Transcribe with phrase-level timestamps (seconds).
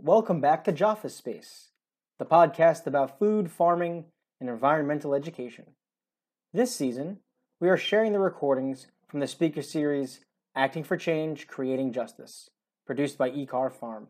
[0.00, 1.70] Welcome back to JOFEE Space,
[2.20, 4.04] the podcast about food, farming,
[4.40, 5.74] and environmental education.
[6.52, 7.18] This season,
[7.60, 10.20] we are sharing the recordings from the speaker series
[10.54, 12.48] Acting for Change, Creating Justice,
[12.86, 14.06] produced by Ekar Farm,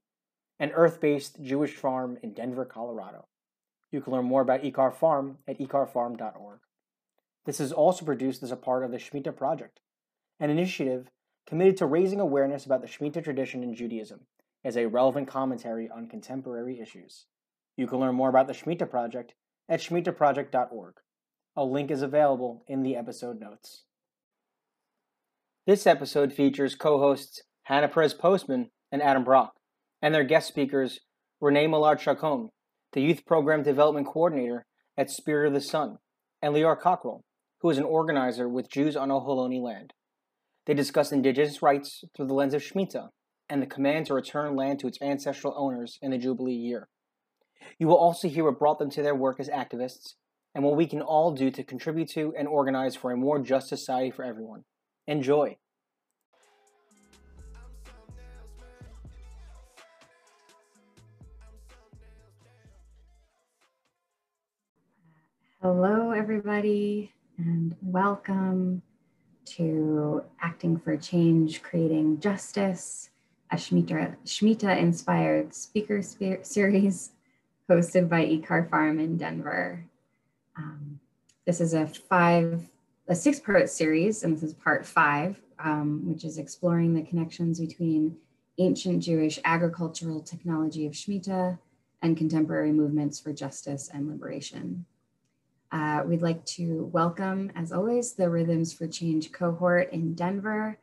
[0.61, 3.25] an earth based Jewish farm in Denver, Colorado.
[3.91, 6.59] You can learn more about Ekar Farm at ekarfarm.org.
[7.47, 9.81] This is also produced as a part of the Shemitah Project,
[10.39, 11.09] an initiative
[11.47, 14.27] committed to raising awareness about the Shemitah tradition in Judaism
[14.65, 17.27] as a relevant commentary on contemporary issues.
[17.77, 19.35] You can learn more about the Shemitah Project
[19.69, 20.95] at shemitahproject.org.
[21.57, 23.85] A link is available in the episode notes.
[25.67, 29.55] This episode features co hosts Hannah Perez Postman and Adam Brock,
[30.01, 31.01] and their guest speakers
[31.41, 32.49] Renee Millard Chacon,
[32.93, 34.67] the Youth Program Development Coordinator
[34.97, 35.99] at Spirit of the Sun,
[36.41, 37.25] and Leora Cockrell,
[37.61, 39.93] who is an organizer with Jews on Ohlone land.
[40.67, 43.09] They discuss indigenous rights through the lens of Shemitah
[43.51, 46.89] and the command to return land to its ancestral owners in the Jubilee year.
[47.79, 50.15] You will also hear what brought them to their work as activists
[50.55, 53.69] and what we can all do to contribute to and organize for a more just
[53.69, 54.65] society for everyone.
[55.07, 55.57] Enjoy!
[65.61, 68.81] Hello, everybody, and welcome
[69.45, 73.11] to Acting for Change, Creating Justice,
[73.51, 77.11] a Shemitah, inspired speaker series
[77.71, 79.85] hosted by Ekar Farm in Denver.
[80.57, 81.01] Um,
[81.47, 82.67] this is a five,
[83.09, 87.61] a six part series, and this is part five, um, which is exploring the connections
[87.61, 88.17] between
[88.59, 91.59] ancient Jewish agricultural technology of Shemitah
[92.03, 94.85] and contemporary movements for justice and liberation.
[95.71, 100.79] Uh, we'd like to welcome, as always, the Rhythms for Change cohort in Denver,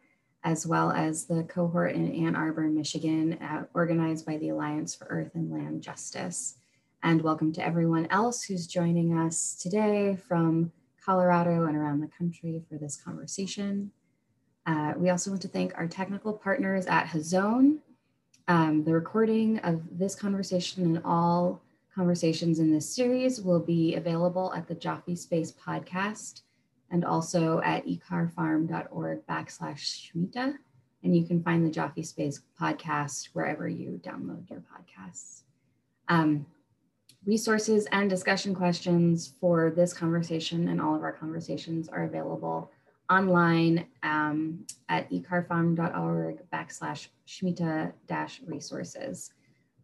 [0.46, 5.08] as well as the cohort in Ann Arbor, Michigan, uh, organized by the Alliance for
[5.10, 6.58] Earth and Land Justice.
[7.02, 10.72] And welcome to everyone else who's joining us today from
[11.04, 13.89] Colorado and around the country for this conversation.
[14.67, 17.80] Uh, we also want to thank our technical partners at Hazon.
[18.48, 21.64] Um, the recording of this conversation and all
[21.94, 26.42] conversations in this series will be available at the JOFEE Space podcast
[26.92, 30.56] and also at ekarfarm.org backslash Shemitah.
[31.04, 35.44] And you can find the JOFEE Space podcast wherever you download your podcasts.
[36.08, 36.46] Um,
[37.26, 42.72] resources and discussion questions for this conversation and all of our conversations are available
[43.10, 49.32] online um, at ekarfarm.org backslash Shemitah dash resources.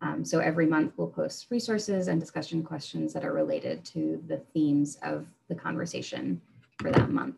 [0.02, 4.38] Um, so every month we'll post resources and discussion questions that are related to the
[4.54, 6.42] themes of the conversation
[6.82, 7.36] for that month.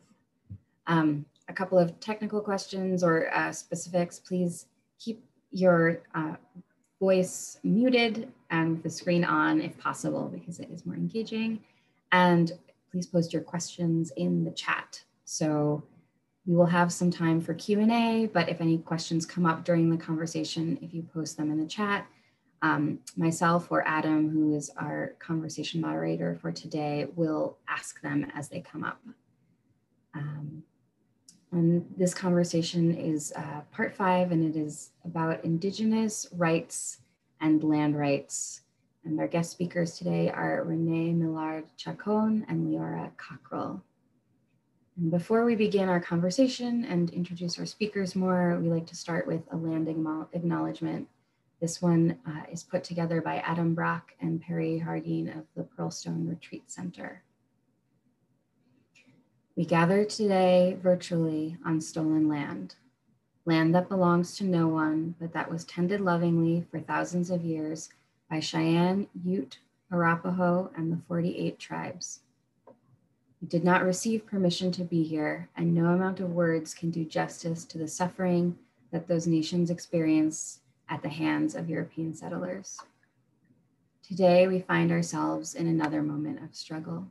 [0.88, 4.68] Um, a couple of technical questions or uh, specifics, please
[5.00, 6.36] keep your uh,
[7.00, 11.60] voice muted and the screen on if possible because it is more engaging.
[12.12, 12.52] And
[12.92, 15.02] please post your questions in the chat.
[15.26, 15.84] So
[16.46, 19.98] we will have some time for Q&A, but if any questions come up during the
[19.98, 22.06] conversation, if you post them in the chat,
[22.62, 28.48] um, myself or Adam, who is our conversation moderator for today, will ask them as
[28.48, 29.00] they come up.
[30.14, 30.64] Um,
[31.52, 37.00] and this conversation is uh, part five, and it is about Indigenous rights
[37.42, 38.62] and land rights.
[39.06, 43.84] And our guest speakers today are Renee Millard Chacon and Leora Cockrell.
[44.98, 49.28] And before we begin our conversation and introduce our speakers more, we like to start
[49.28, 51.08] with a landing acknowledgement
[51.64, 56.28] this one uh, is put together by Adam Brock and Perry Harding of the Pearlstone
[56.28, 57.24] Retreat Center.
[59.56, 62.74] We gather today virtually on stolen land,
[63.46, 67.90] land that belongs to no one, but that was tended lovingly for thousands of years
[68.32, 69.60] by Cheyenne, Ute,
[69.92, 72.22] Arapaho, and the 48 tribes.
[73.40, 77.06] We did not receive permission to be here, and no amount of words can do
[77.06, 78.58] justice to the suffering
[78.92, 82.80] that those nations experienced at the hands of European settlers.
[84.02, 87.06] Today, we find ourselves in another moment of struggle.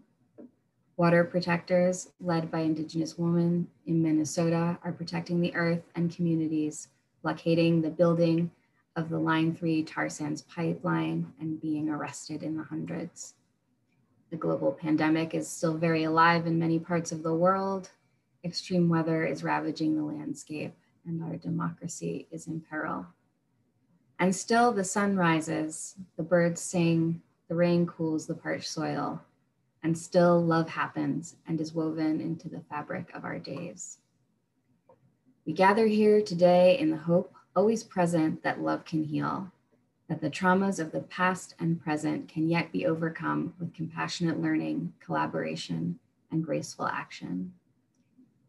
[1.02, 6.86] Water protectors, led by Indigenous women in Minnesota, are protecting the earth and communities,
[7.24, 8.52] blockading the building
[8.94, 13.34] of the Line 3 tar sands pipeline and being arrested in the hundreds.
[14.30, 17.90] The global pandemic is still very alive in many parts of the world.
[18.44, 23.04] Extreme weather is ravaging the landscape, and our democracy is in peril.
[24.20, 29.20] And still the sun rises, the birds sing, the rain cools the parched soil,
[29.82, 33.98] and still love happens and is woven into the fabric of our days.
[35.44, 39.50] We gather here today in the hope always present that love can heal,
[40.08, 44.92] that the traumas of the past and present can yet be overcome with compassionate learning,
[45.00, 45.98] collaboration,
[46.30, 47.52] and graceful action.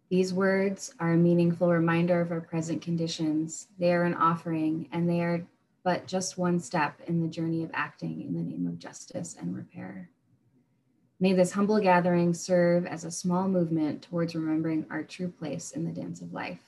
[0.09, 3.67] These words are a meaningful reminder of our present conditions.
[3.79, 5.45] They are an offering, and they are
[5.83, 9.55] but just one step in the journey of acting in the name of justice and
[9.55, 10.09] repair.
[11.19, 15.85] May this humble gathering serve as a small movement towards remembering our true place in
[15.85, 16.59] the dance of life,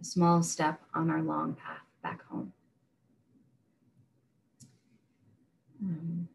[0.00, 2.52] a small step on our long path back home.
[5.82, 6.28] Um,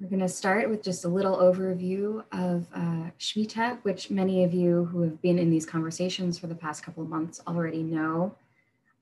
[0.00, 4.52] we're going to start with just a little overview of uh, Shmita, which many of
[4.52, 8.34] you who have been in these conversations for the past couple of months already know.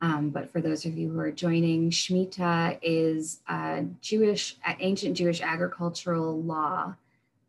[0.01, 3.41] Um, but for those of you who are joining, Shmita is
[4.01, 6.95] Jewish, ancient Jewish agricultural law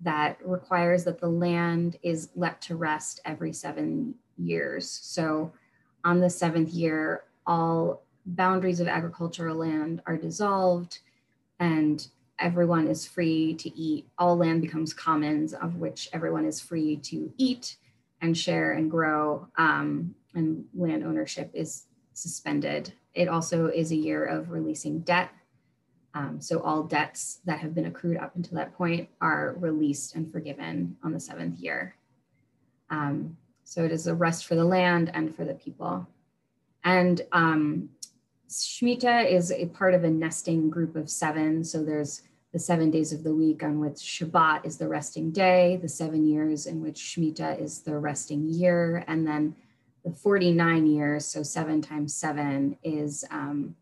[0.01, 4.89] that requires that the land is let to rest every seven years.
[4.89, 5.51] So
[6.03, 10.99] on the seventh year, all boundaries of agricultural land are dissolved
[11.59, 12.07] and
[12.39, 14.07] everyone is free to eat.
[14.17, 17.77] All land becomes commons of which everyone is free to eat
[18.21, 19.47] and share and grow.
[19.57, 22.93] Um, and land ownership is suspended.
[23.13, 25.31] It also is a year of releasing debt.
[26.15, 30.31] Um, so all debts that have been accrued up until that point are released and
[30.31, 31.95] forgiven on the seventh year.
[32.89, 33.35] Um,
[33.65, 36.07] so it is a rest for the land and for the people.
[36.85, 37.89] And um,
[38.49, 41.63] Shemitah is a part of a nesting group of seven.
[41.63, 42.21] So there's
[42.53, 46.25] the seven days of the week on which Shabbat is the resting day, the seven
[46.25, 49.53] years in which Shemitah is the resting year, and then
[50.05, 53.75] the 49 years, so seven times seven, is um,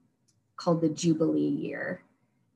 [0.55, 2.01] called the Jubilee year.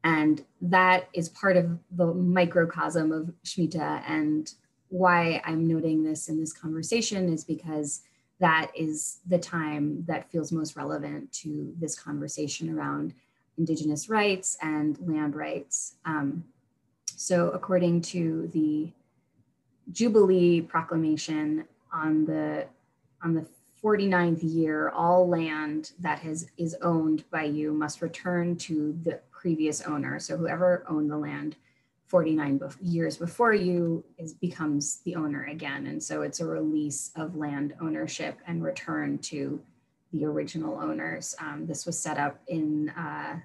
[0.07, 4.03] And that is part of the microcosm of Shemitah.
[4.07, 4.49] And
[4.87, 8.03] why I'm noting this in this conversation is because
[8.39, 13.15] that is the time that feels most relevant to this conversation around
[13.57, 15.95] Indigenous rights and land rights.
[16.05, 16.45] Um,
[17.17, 18.89] so, according to the
[19.91, 22.65] Jubilee Proclamation on the
[23.21, 23.45] on the
[23.83, 29.81] 49th year, all land that has is owned by you must return to the previous
[29.81, 30.19] owner.
[30.19, 31.55] So whoever owned the land
[32.07, 35.87] 49 years before you is becomes the owner again.
[35.87, 39.61] And so it's a release of land ownership and return to
[40.13, 41.35] the original owners.
[41.39, 43.39] Um, this was set up in uh,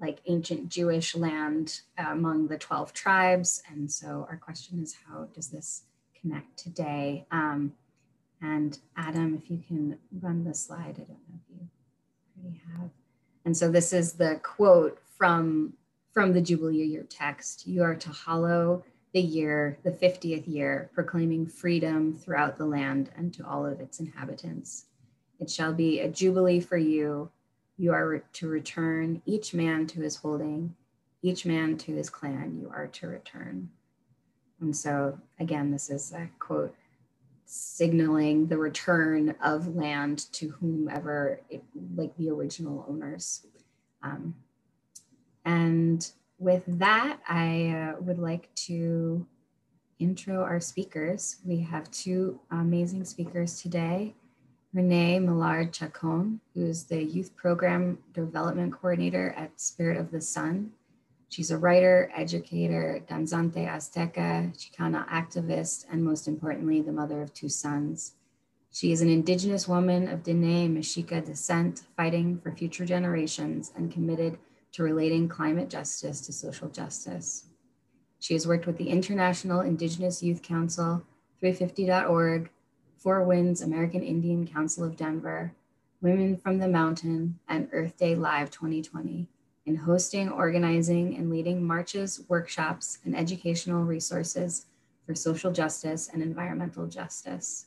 [0.00, 3.62] like ancient Jewish land among the 12 tribes.
[3.68, 5.82] And so our question is how does this
[6.20, 7.26] connect today?
[7.30, 7.72] Um,
[8.44, 11.68] and Adam, if you can run the slide, I don't know if you
[12.38, 12.90] already have.
[13.46, 15.72] And so this is the quote from
[16.12, 17.66] from the Jubilee year text.
[17.66, 23.32] You are to hallow the year, the 50th year, proclaiming freedom throughout the land and
[23.34, 24.86] to all of its inhabitants.
[25.40, 27.30] It shall be a jubilee for you.
[27.78, 30.74] You are to return each man to his holding,
[31.22, 32.58] each man to his clan.
[32.60, 33.70] You are to return.
[34.60, 36.74] And so, again, this is a quote
[37.46, 41.62] signaling the return of land to whomever, it,
[41.94, 43.46] like the original owners.
[44.02, 44.34] Um,
[45.44, 49.26] and with that, I uh, would like to
[49.98, 51.36] intro our speakers.
[51.44, 54.14] We have two amazing speakers today.
[54.72, 60.72] Renee Millard Chacon, who is the Youth Program Development Coordinator at Spirit of the Sun.
[61.34, 67.48] She's a writer, educator, danzante Azteca, Chicana activist, and most importantly, the mother of two
[67.48, 68.12] sons.
[68.70, 74.38] She is an indigenous woman of Diné Mexica descent, fighting for future generations and committed
[74.74, 77.46] to relating climate justice to social justice.
[78.20, 81.02] She has worked with the International Indigenous Youth Council,
[81.42, 82.48] 350.org,
[82.98, 85.52] Four Winds American Indian Council of Denver,
[86.00, 89.26] Women from the Mountain, and Earth Day Live 2020
[89.66, 94.66] in hosting, organizing, and leading marches, workshops, and educational resources
[95.06, 97.66] for social justice and environmental justice.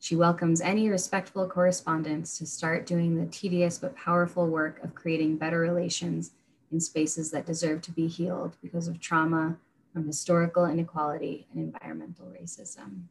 [0.00, 5.36] She welcomes any respectful correspondents to start doing the tedious but powerful work of creating
[5.36, 6.32] better relations
[6.72, 9.56] in spaces that deserve to be healed because of trauma
[9.92, 13.02] from historical inequality and environmental racism.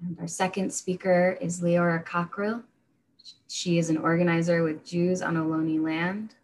[0.00, 2.62] And our second speaker is Leora Cockrell.
[3.48, 6.36] She is an organizer with Jews on Ohlone land.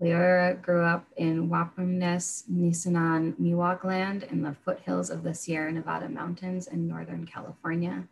[0.00, 6.08] Leora grew up in Wapunes, Nisenan, Miwok land in the foothills of the Sierra Nevada
[6.08, 8.04] mountains in Northern California.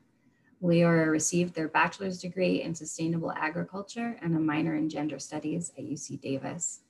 [0.63, 5.85] Leora received their bachelor's degree in sustainable agriculture and a minor in gender studies at
[5.85, 6.81] UC Davis.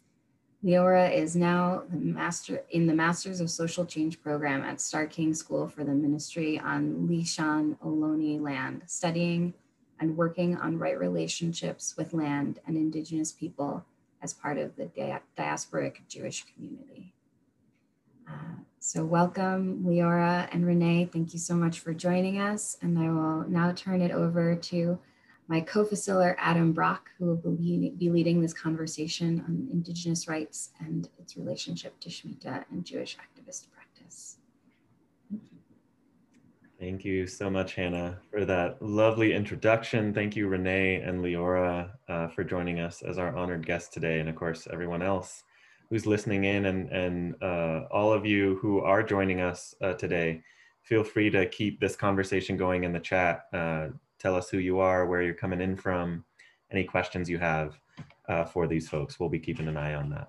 [0.65, 5.33] Leora is now the master in the Masters of Social Change program at Starr King
[5.33, 9.55] School for the Ministry on Lisjan Ohlone land, studying
[10.01, 13.85] and working on right relationships with land and Indigenous people
[14.23, 14.91] as part of the
[15.37, 17.15] diasporic Jewish community.
[18.29, 21.09] Uh, so welcome, Leora and Renee.
[21.13, 22.77] Thank you so much for joining us.
[22.81, 24.99] And I will now turn it over to
[25.47, 31.37] my co-facilitator, Adam Brock, who will be leading this conversation on Indigenous rights and its
[31.37, 34.38] relationship to Shemitah and Jewish activist practice.
[36.79, 40.15] Thank you so much, Hannah, for that lovely introduction.
[40.15, 44.29] Thank you, Renee and Leora, uh, for joining us as our honored guests today, and
[44.29, 45.43] of course, everyone else
[45.91, 50.41] who's listening in, and, and uh, all of you who are joining us uh, today.
[50.83, 53.47] Feel free to keep this conversation going in the chat.
[53.53, 53.89] Uh,
[54.21, 56.25] tell us who you are, where you're coming in from,
[56.71, 57.77] any questions you have
[58.29, 59.19] uh, for these folks.
[59.19, 60.29] We'll be keeping an eye on that.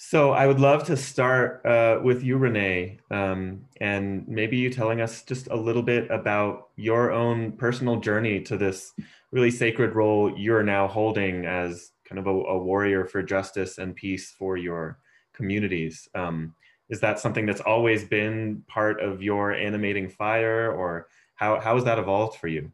[0.00, 5.00] So I would love to start uh, with you, Renee, um, and maybe you telling
[5.00, 8.92] us just a little bit about your own personal journey to this
[9.32, 13.96] really sacred role you're now holding as kind of a, a warrior for justice and
[13.96, 15.00] peace for your
[15.32, 16.08] communities.
[16.14, 16.54] Um,
[16.88, 21.82] is that something that's always been part of your animating fire, or how, how has
[21.86, 22.70] that evolved for you?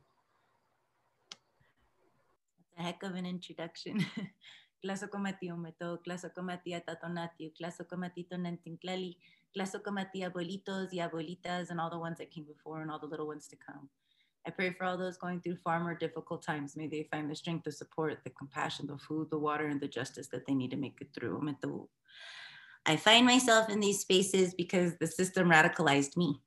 [2.58, 4.04] That's a heck of an introduction.
[4.84, 9.16] Tlazocomatí ometo, Tlazocomatí atatonatiu, Tlazocomatí tonantinclali,
[9.54, 13.26] Tlazocomatí abuelitos y abuelitas, and all the ones that came before and all the little
[13.26, 13.88] ones to come.
[14.46, 16.76] I pray for all those going through far more difficult times.
[16.76, 19.88] May they find the strength, the support, the compassion, the food, the water, and the
[19.88, 21.88] justice that they need to make it through.
[22.84, 26.42] I find myself in these spaces because the system radicalized me.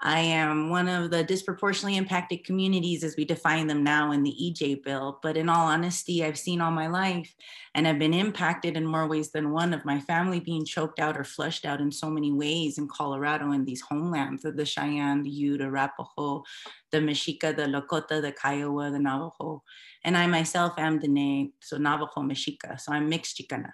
[0.00, 4.30] I am one of the disproportionately impacted communities as we define them now in the
[4.40, 5.18] EJ bill.
[5.22, 7.34] But in all honesty, I've seen all my life
[7.74, 11.16] and have been impacted in more ways than one of my family being choked out
[11.16, 15.24] or flushed out in so many ways in Colorado in these homelands of the Cheyenne,
[15.24, 16.44] the Ute, Arapaho,
[16.92, 19.64] the Mexica, the Lakota, the Kiowa, the Navajo.
[20.04, 22.80] And I myself am Diné, so Navajo Mexica.
[22.80, 23.72] So I'm mixed Chicana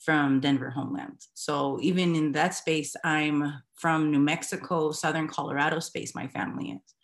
[0.00, 1.26] from Denver homeland.
[1.34, 6.94] So even in that space, I'm from New Mexico, Southern Colorado space, my family is.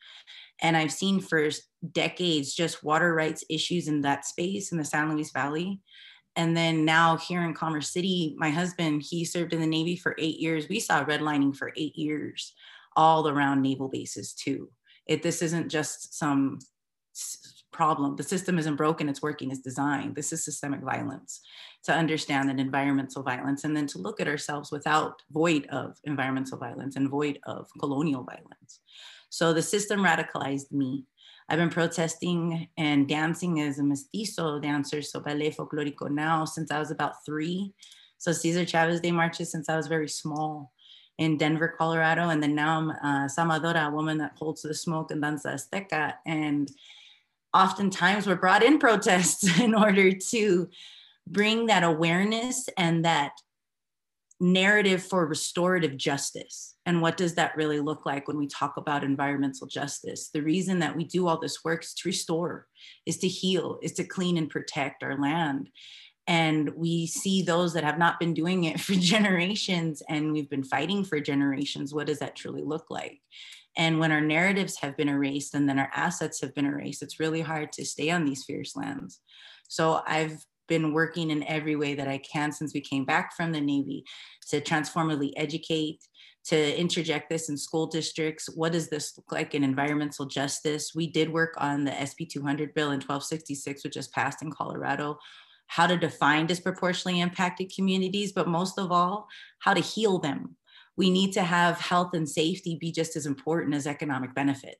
[0.63, 1.51] And I've seen for
[1.93, 5.81] decades just water rights issues in that space in the San Luis Valley.
[6.37, 10.15] And then now here in Commerce City, my husband, he served in the Navy for
[10.19, 10.69] eight years.
[10.69, 12.55] We saw redlining for eight years,
[12.95, 14.71] all around naval bases too.
[15.07, 16.59] It, this isn't just some
[17.77, 18.17] problem.
[18.17, 20.15] The system isn't broken, it's working, it's designed.
[20.17, 21.41] This is systemic violence.
[21.85, 26.59] To understand that environmental violence and then to look at ourselves without void of environmental
[26.59, 28.81] violence and void of colonial violence.
[29.29, 31.05] So the system radicalized me.
[31.49, 36.79] I've been protesting and dancing as a mestizo dancer, so ballet folklorico now since I
[36.81, 37.73] was about three.
[38.19, 40.73] So Cesar Chavez Day marches since I was very small
[41.19, 42.29] in Denver, Colorado.
[42.31, 45.49] And then now I'm uh, a sahumadora, a woman that holds the smoke and danza
[45.49, 46.15] azteca.
[46.27, 46.71] And
[47.57, 50.69] oftentimes we're brought in protests in order to
[51.27, 53.33] bring that awareness and that
[54.39, 56.75] narrative for restorative justice.
[56.85, 60.29] And what does that really look like when we talk about environmental justice?
[60.33, 62.67] The reason that we do all this work is to restore,
[63.07, 65.71] is to heal, is to clean and protect our land.
[66.29, 70.65] And we see those that have not been doing it for generations and we've been
[70.65, 71.95] fighting for generations.
[71.95, 73.21] What does that truly look like?
[73.77, 77.21] And when our narratives have been erased and then our assets have been erased, it's
[77.21, 79.21] really hard to stay on these fierce lands.
[79.69, 83.53] So I've been working in every way that I can since we came back from
[83.53, 84.05] the Navy
[84.49, 86.01] to transformatively educate,
[86.47, 88.49] to interject this in school districts.
[88.55, 90.93] What does this look like in environmental justice?
[90.95, 95.19] We did work on the SB 200 bill in 1266, which just passed in Colorado,
[95.67, 99.29] how to define disproportionately impacted communities, but most of all,
[99.59, 100.57] how to heal them
[100.97, 104.77] we need to have health and safety be just as important as economic benefit.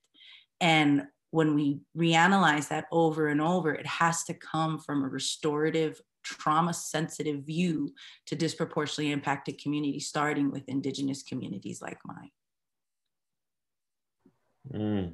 [0.61, 6.01] And when we reanalyze that over and over, it has to come from a restorative,
[6.23, 7.93] trauma sensitive view
[8.27, 12.31] to disproportionately impacted communities, starting with Indigenous communities like mine.
[14.73, 15.13] Mm.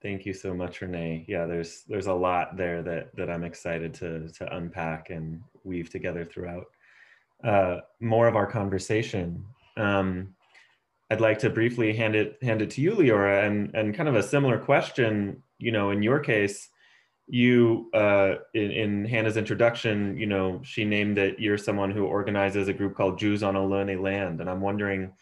[0.00, 1.24] Thank you so much, Renee.
[1.28, 5.90] Yeah, there's there's a lot there that that I'm excited to to unpack and weave
[5.90, 6.66] together throughout
[7.44, 9.44] uh, more of our conversation.
[9.78, 10.34] Um,
[11.10, 14.14] I'd like to briefly hand it hand it to you, Leora, and and kind of
[14.14, 15.42] a similar question.
[15.58, 16.68] You know, in your case,
[17.26, 22.68] you uh, in, in Hannah's introduction, you know, she named that you're someone who organizes
[22.68, 25.12] a group called Jews on Ohlone Land, and I'm wondering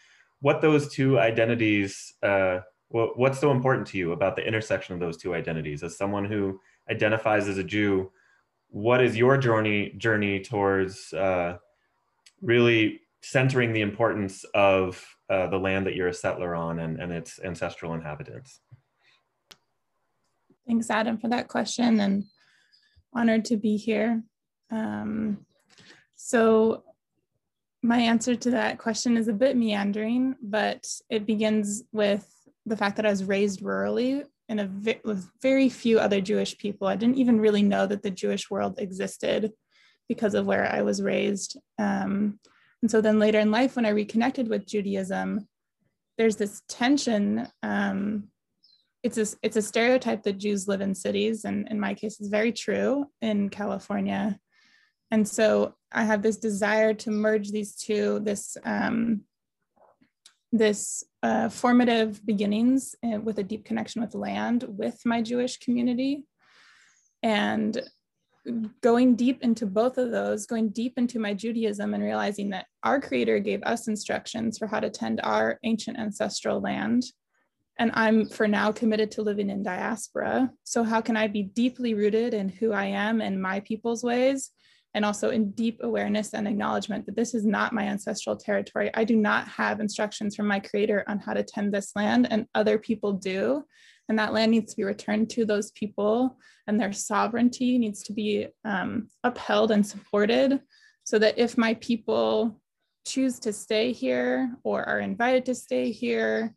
[0.41, 2.13] what those two identities.
[2.21, 2.59] Uh,
[2.89, 5.83] what, what's so important to you about the intersection of those two identities?
[5.83, 8.11] As someone who identifies as a Jew,
[8.69, 11.57] what is your journey journey towards uh,
[12.41, 17.11] really centering the importance of uh, the land that you're a settler on and, and
[17.11, 18.59] its ancestral inhabitants.
[20.67, 22.25] Thanks, Adam, for that question and
[23.13, 24.23] honored to be here.
[24.69, 25.45] Um,
[26.15, 26.83] so
[27.81, 32.27] my answer to that question is a bit meandering, but it begins with
[32.65, 34.69] the fact that I was raised rurally in a
[35.03, 36.87] with very few other Jewish people.
[36.87, 39.53] I didn't even really know that the Jewish world existed
[40.07, 41.57] because of where I was raised.
[41.77, 42.39] Um,
[42.81, 45.47] and so then later in life, when I reconnected with Judaism,
[46.17, 47.47] there's this tension.
[47.63, 48.29] Um,
[49.03, 52.29] it's a, it's a stereotype that Jews live in cities, and in my case, it's
[52.29, 54.39] very true in California.
[55.11, 59.21] And so I have this desire to merge these two, this um,
[60.51, 66.25] this uh, formative beginnings uh, with a deep connection with land with my Jewish community.
[67.21, 67.81] And
[68.81, 73.01] going deep into both of those, going deep into my Judaism and realizing that our
[73.01, 77.03] Creator gave us instructions for how to tend our ancient ancestral land.
[77.79, 80.51] And I'm for now committed to living in diaspora.
[80.63, 84.51] So, how can I be deeply rooted in who I am and my people's ways?
[84.93, 88.89] And also in deep awareness and acknowledgement that this is not my ancestral territory.
[88.95, 92.47] I do not have instructions from my creator on how to tend this land, and
[92.55, 93.63] other people do
[94.09, 96.37] and that land needs to be returned to those people
[96.67, 100.59] and their sovereignty needs to be um, upheld and supported
[101.03, 102.59] so that if my people
[103.05, 106.53] choose to stay here or are invited to stay here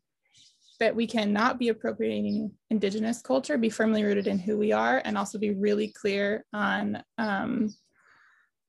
[0.80, 5.16] that we cannot be appropriating indigenous culture be firmly rooted in who we are and
[5.16, 7.68] also be really clear on um,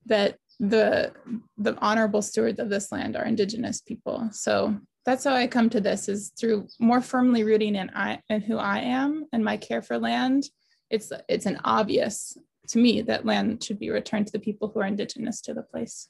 [0.05, 1.11] that the
[1.57, 4.29] the honorable stewards of this land are indigenous people.
[4.31, 8.43] So that's how I come to this is through more firmly rooting in I and
[8.43, 10.49] who I am and my care for land.
[10.89, 12.37] It's it's an obvious
[12.69, 15.63] to me that land should be returned to the people who are indigenous to the
[15.63, 16.09] place.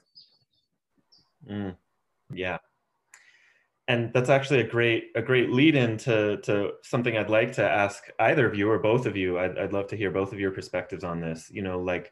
[1.49, 1.75] Mm,
[2.33, 2.57] yeah.
[3.87, 7.63] And that's actually a great a great lead in to, to something I'd like to
[7.63, 9.39] ask either of you or both of you.
[9.39, 11.49] I'd, I'd love to hear both of your perspectives on this.
[11.51, 12.11] You know, like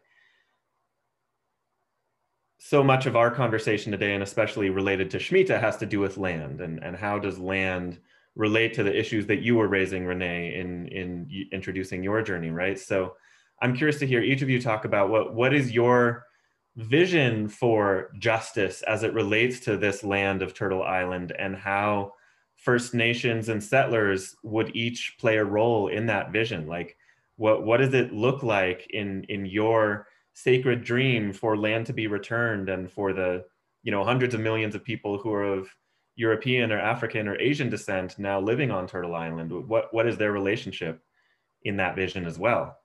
[2.59, 6.17] so much of our conversation today, and especially related to Shemitah, has to do with
[6.17, 7.99] land and, and how does land
[8.35, 12.77] relate to the issues that you were raising, Renee, in, in introducing your journey, right?
[12.77, 13.15] So
[13.61, 16.25] I'm curious to hear each of you talk about what, what is your
[16.75, 22.13] vision for justice as it relates to this land of Turtle Island and how
[22.57, 26.67] First Nations and settlers would each play a role in that vision.
[26.67, 26.97] Like,
[27.37, 32.07] what, what does it look like in, in your sacred dream for land to be
[32.07, 33.45] returned and for the
[33.83, 35.69] you know hundreds of millions of people who are of
[36.15, 39.51] European or African or Asian descent now living on Turtle Island?
[39.67, 41.01] What what is their relationship
[41.63, 42.77] in that vision as well?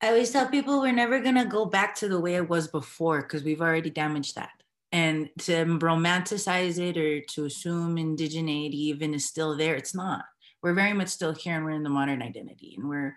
[0.00, 3.20] I always tell people we're never gonna go back to the way it was before
[3.22, 4.50] because we've already damaged that.
[4.92, 10.24] And to romanticize it or to assume indigeneity even is still there, it's not.
[10.62, 13.14] We're very much still here and we're in the modern identity and we're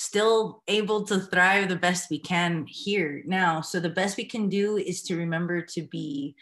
[0.00, 3.60] still able to thrive the best we can here now.
[3.60, 6.34] So the best we can do is to remember to be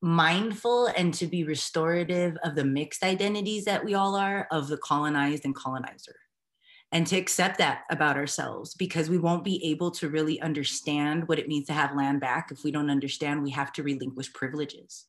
[0.00, 4.78] mindful and to be restorative of the mixed identities that we all are of the
[4.78, 6.16] colonized and colonizer
[6.90, 11.38] and to accept that about ourselves because we won't be able to really understand what
[11.38, 15.04] it means to have land back if we don't understand we have to relinquish privileges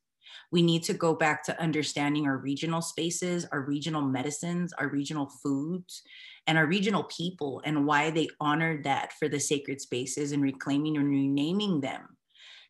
[0.51, 5.29] we need to go back to understanding our regional spaces, our regional medicines, our regional
[5.41, 6.03] foods,
[6.47, 10.97] and our regional people and why they honored that for the sacred spaces and reclaiming
[10.97, 12.17] and renaming them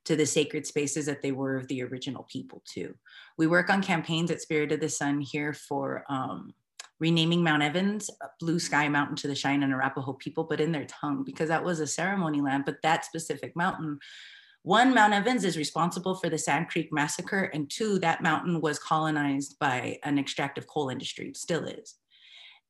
[0.05, 2.93] to the sacred spaces that they were of the original people too.
[3.37, 6.53] We work on campaigns at Spirit of the Sun here for um,
[6.99, 11.23] renaming Mount Evans, Blue Sky Mountain to the Cheyenne Arapaho people, but in their tongue,
[11.23, 13.99] because that was a ceremony land, but that specific mountain
[14.63, 18.78] one, Mount Evans is responsible for the Sand Creek massacre, and two, that mountain was
[18.78, 21.95] colonized by an extractive coal industry, still is.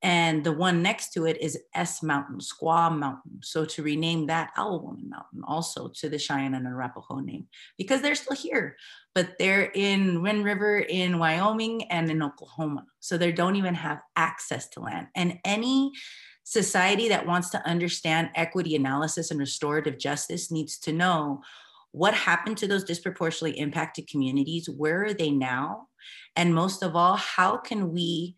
[0.03, 3.39] And the one next to it is S Mountain, Squaw Mountain.
[3.43, 8.01] So to rename that Owl Woman Mountain also to the Cheyenne and Arapaho name, because
[8.01, 8.77] they're still here,
[9.13, 12.85] but they're in Wind River in Wyoming and in Oklahoma.
[12.99, 15.07] So they don't even have access to land.
[15.15, 15.91] And any
[16.43, 21.41] society that wants to understand equity analysis and restorative justice needs to know
[21.91, 24.69] what happened to those disproportionately impacted communities?
[24.69, 25.87] Where are they now?
[26.35, 28.35] And most of all, how can we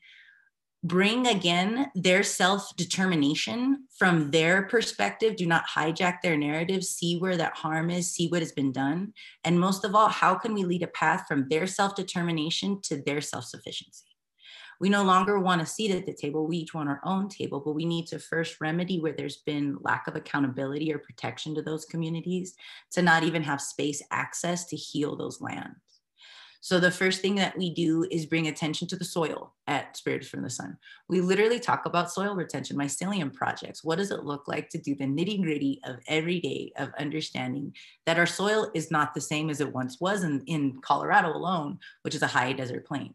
[0.84, 5.36] bring again their self determination from their perspective?
[5.36, 9.14] Do not hijack their narrative, see where that harm is, see what has been done.
[9.44, 13.02] And most of all, how can we lead a path from their self determination to
[13.02, 14.13] their self sufficiency?
[14.84, 16.46] We no longer want a seat at the table.
[16.46, 19.78] We each want our own table, but we need to first remedy where there's been
[19.80, 22.54] lack of accountability or protection to those communities
[22.92, 25.78] to not even have space access to heal those lands.
[26.60, 30.28] So the first thing that we do is bring attention to the soil at Spirits
[30.28, 30.78] from the Sun.
[31.08, 33.86] We literally talk about soil retention, mycelium projects.
[33.86, 37.74] What does it look like to do the nitty gritty of every day of understanding
[38.06, 41.80] that our soil is not the same as it once was in, in Colorado alone,
[42.02, 43.14] which is a high desert plain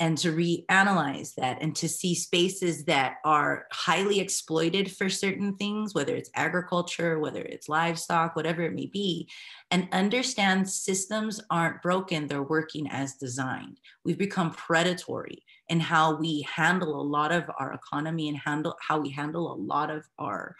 [0.00, 5.94] and to reanalyze that and to see spaces that are highly exploited for certain things,
[5.94, 9.28] whether it's agriculture, whether it's livestock, whatever it may be,
[9.70, 13.78] and understand systems aren't broken, they're working as designed.
[14.04, 18.98] We've become predatory in how we handle a lot of our economy and handle how
[18.98, 20.56] we handle a lot of our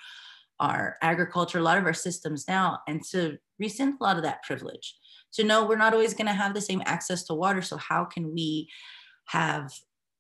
[0.61, 4.42] our agriculture, a lot of our systems now, and to rescind a lot of that
[4.44, 4.97] privilege.
[5.33, 7.61] To know we're not always going to have the same access to water.
[7.61, 8.68] So how can we
[9.26, 9.72] have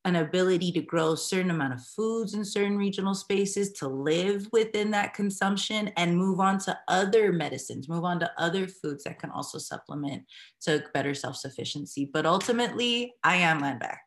[0.06, 4.90] an ability to grow certain amount of foods in certain regional spaces to live within
[4.90, 9.30] that consumption and move on to other medicines move on to other foods that can
[9.30, 10.22] also supplement
[10.60, 12.10] to better self-sufficiency.
[12.12, 14.02] But ultimately i am land back.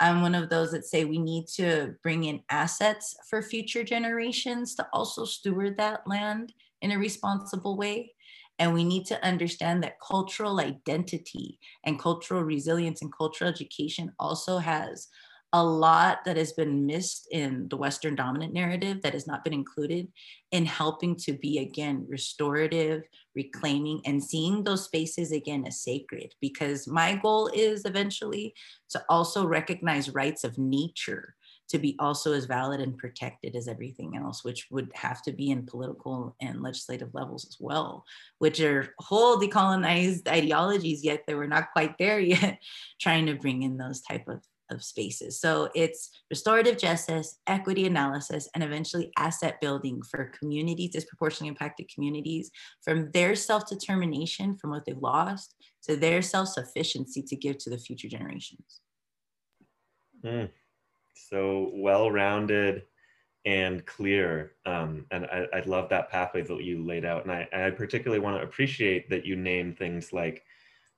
[0.00, 4.74] I'm one of those that say we need to bring in assets for future generations
[4.76, 8.13] to also steward that land in a responsible way
[8.58, 14.58] and we need to understand that cultural identity and cultural resilience and cultural education also
[14.58, 15.08] has
[15.54, 19.52] a lot that has been missed in the Western dominant narrative that has not been
[19.52, 20.08] included
[20.50, 23.02] in helping to be, again, restorative,
[23.36, 26.34] reclaiming, and seeing those spaces again as sacred.
[26.40, 28.52] Because my goal is eventually
[28.90, 31.36] to also recognize rights of nature
[31.68, 35.50] to be also as valid and protected as everything else, which would have to be
[35.50, 38.04] in political and legislative levels as well,
[38.38, 42.58] which are whole decolonized ideologies, yet they were not quite there yet,
[43.00, 45.40] trying to bring in those type of, of spaces.
[45.40, 52.50] So it's restorative justice, equity analysis, and eventually asset building for communities, disproportionately impacted communities,
[52.82, 58.08] from their self-determination from what they've lost to their self-sufficiency to give to the future
[58.08, 58.80] generations.
[60.22, 60.50] Mm
[61.14, 62.82] so well-rounded
[63.44, 64.52] and clear.
[64.64, 67.24] Um, and I, I, love that pathway that you laid out.
[67.24, 70.44] And I, I particularly want to appreciate that you name things like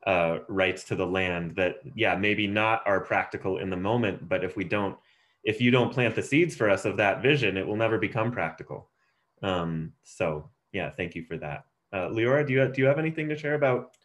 [0.06, 4.44] uh, rights to the land that, yeah, maybe not are practical in the moment, but
[4.44, 4.96] if we don't,
[5.42, 8.30] if you don't plant the seeds for us of that vision, it will never become
[8.30, 8.88] practical.
[9.42, 11.64] Um, so yeah, thank you for that.
[11.92, 13.96] Uh, Leora, do you, do you have anything to share about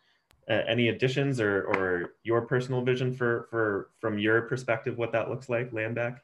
[0.49, 5.29] uh, any additions or, or your personal vision for, for from your perspective, what that
[5.29, 6.21] looks like, land back?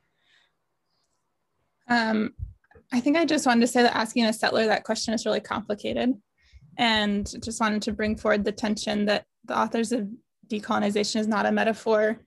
[1.87, 2.33] Um,
[2.91, 5.39] I think I just wanted to say that asking a settler that question is really
[5.39, 6.13] complicated
[6.77, 10.07] and just wanted to bring forward the tension that the authors of
[10.47, 12.19] decolonization is not a metaphor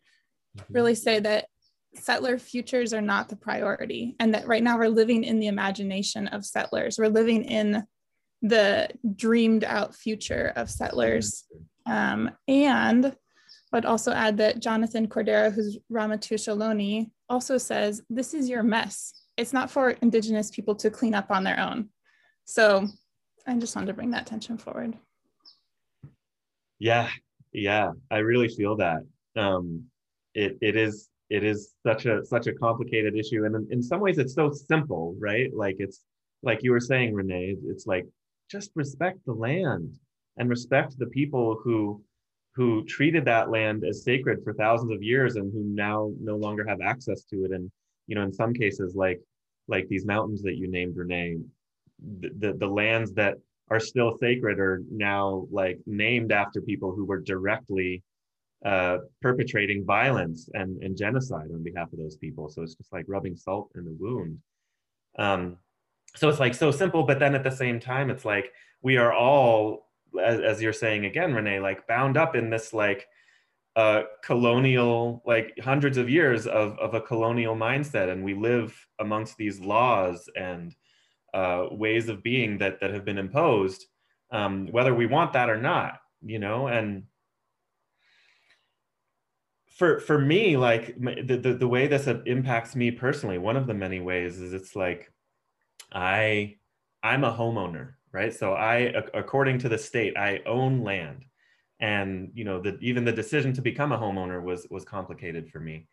[0.56, 0.72] mm-hmm.
[0.72, 1.46] really say that
[1.94, 6.28] settler futures are not the priority and that right now we're living in the imagination
[6.28, 7.84] of settlers we're living in
[8.42, 11.44] the dreamed out future of settlers
[11.90, 13.16] um, and
[13.72, 19.12] I'd also add that Jonathan Cordero, who's Ramaytush Ohlone, also says, this is your mess.
[19.36, 21.88] It's not for Indigenous people to clean up on their own.
[22.44, 22.86] So
[23.44, 24.96] I just wanted to bring that tension forward.
[26.78, 27.08] Yeah,
[27.52, 29.00] yeah, I really feel that.
[29.36, 29.86] Um,
[30.34, 34.00] it, it is it is such a such a complicated issue and in, in some
[34.00, 36.02] ways it's so simple right like it's
[36.42, 38.06] like you were saying renee it's like
[38.48, 39.96] just respect the land
[40.36, 42.02] and respect the people who
[42.56, 46.66] who treated that land as sacred for thousands of years and who now no longer
[46.66, 47.70] have access to it and
[48.06, 49.20] you know in some cases like
[49.68, 51.38] like these mountains that you named renee
[52.20, 53.34] the, the, the lands that
[53.70, 58.02] are still sacred are now like named after people who were directly
[58.64, 62.48] uh, perpetrating violence and, and genocide on behalf of those people.
[62.48, 64.38] So it's just like rubbing salt in the wound.
[65.18, 65.56] Um,
[66.16, 69.12] so it's like so simple, but then at the same time, it's like we are
[69.12, 69.88] all
[70.22, 73.06] as, as you're saying again, Renee, like bound up in this like
[73.76, 78.10] uh, colonial, like hundreds of years of, of a colonial mindset.
[78.10, 80.74] And we live amongst these laws and
[81.32, 83.86] uh, ways of being that, that have been imposed,
[84.32, 87.04] um, whether we want that or not, you know, and
[89.66, 93.74] for, for me, like the, the, the way this impacts me personally, one of the
[93.74, 95.10] many ways is it's like,
[95.92, 96.56] I,
[97.02, 98.34] I'm a homeowner right?
[98.34, 101.24] So I, according to the state, I own land,
[101.80, 105.60] and you know, the, even the decision to become a homeowner was was complicated for
[105.60, 105.86] me.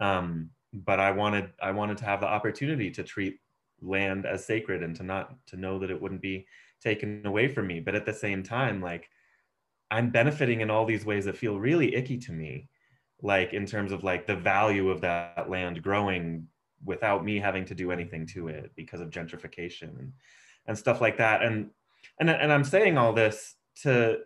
[0.00, 3.40] Um, but I wanted I wanted to have the opportunity to treat
[3.82, 6.46] land as sacred and to not to know that it wouldn't be
[6.82, 7.80] taken away from me.
[7.80, 9.08] But at the same time, like
[9.90, 12.68] I'm benefiting in all these ways that feel really icky to me,
[13.22, 16.46] like in terms of like the value of that land growing
[16.84, 20.12] without me having to do anything to it because of gentrification
[20.70, 21.42] and stuff like that.
[21.42, 21.70] And
[22.20, 24.20] and and I'm saying all this to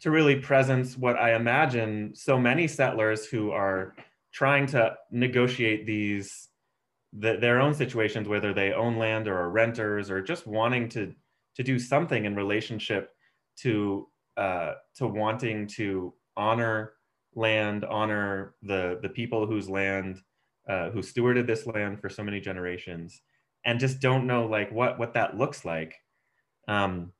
[0.00, 3.94] to really presence what I imagine so many settlers who are
[4.32, 6.48] trying to negotiate these
[7.14, 11.14] the, their own situations, whether they own land or are renters or just wanting to
[11.56, 13.10] to do something in relationship
[13.62, 16.92] to uh, to wanting to honor
[17.34, 20.20] land, honor the the people whose land
[20.68, 23.22] uh, who stewarded this land for so many generations,
[23.64, 25.94] and just don't know like what what that looks like.
[26.66, 27.12] Um,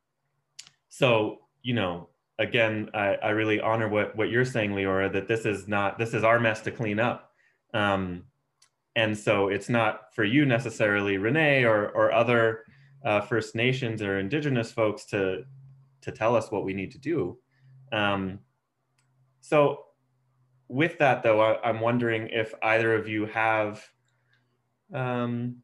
[0.89, 5.45] so you know, again, I, I really honor what what you're saying, Leora, that this
[5.45, 7.33] is not this is our mess to clean up.
[7.75, 8.25] Um,
[8.97, 12.65] and so it's not for you necessarily, Renee, or or other
[13.05, 15.45] uh, First Nations or Indigenous folks to
[16.03, 17.39] to tell us what we need to do.
[17.93, 18.41] Um,
[19.41, 19.85] so
[20.69, 23.85] with that though, I, am wondering if either of you have
[24.93, 25.57] um,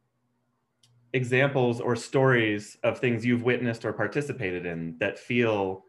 [1.15, 5.85] examples or stories of things you've witnessed or participated in that feel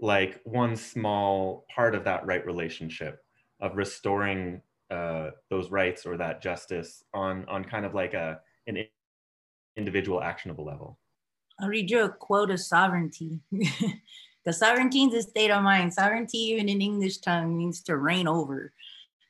[0.00, 3.22] like one small part of that right relationship
[3.60, 8.86] of restoring uh, those rights or that justice on on kind of like a an
[9.76, 10.98] individual actionable level.
[11.60, 13.40] I'll read you a quote of sovereignty.
[14.42, 15.92] Because sovereignty is a state of mind.
[15.92, 18.72] Sovereignty, even in English tongue, means to reign over.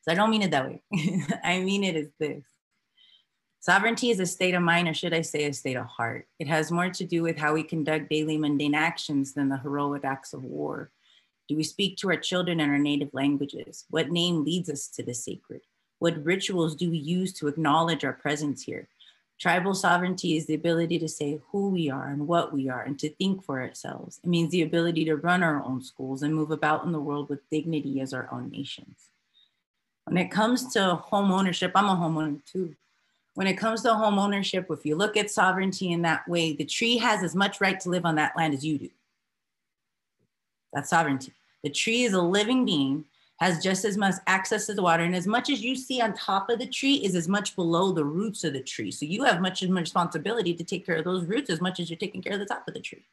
[0.03, 0.83] So I don't mean it that way.
[1.45, 2.45] I mean it as this.
[3.63, 6.27] Sovereignty is a state of mind, or should I say a state of heart.
[6.39, 10.03] It has more to do with how we conduct daily mundane actions than the heroic
[10.03, 10.91] acts of war.
[11.47, 13.85] Do we speak to our children in our native languages?
[13.91, 15.61] What name leads us to the sacred?
[15.99, 18.89] What rituals do we use to acknowledge our presence here?
[19.39, 22.99] Tribal sovereignty is the ability to say who we are and what we are and
[22.99, 24.21] to think for ourselves.
[24.25, 27.29] It means the ability to run our own schools and move about in the world
[27.29, 29.09] with dignity as our own nations.
[30.05, 32.75] When it comes to home ownership, I'm a homeowner too.
[33.35, 36.65] When it comes to home ownership, if you look at sovereignty in that way, the
[36.65, 38.91] tree has as much right to live on that land as you do.
[40.73, 41.33] That's sovereignty.
[41.63, 43.05] The tree is a living being
[43.41, 45.03] has just as much access to the water.
[45.03, 47.91] And as much as you see on top of the tree is as much below
[47.91, 48.91] the roots of the tree.
[48.91, 51.81] So you have much as much responsibility to take care of those roots as much
[51.81, 53.07] as you're taking care of the top of the tree.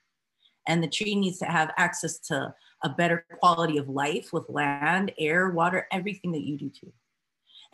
[0.67, 2.53] And the tree needs to have access to
[2.83, 6.91] a better quality of life with land, air, water, everything that you do too.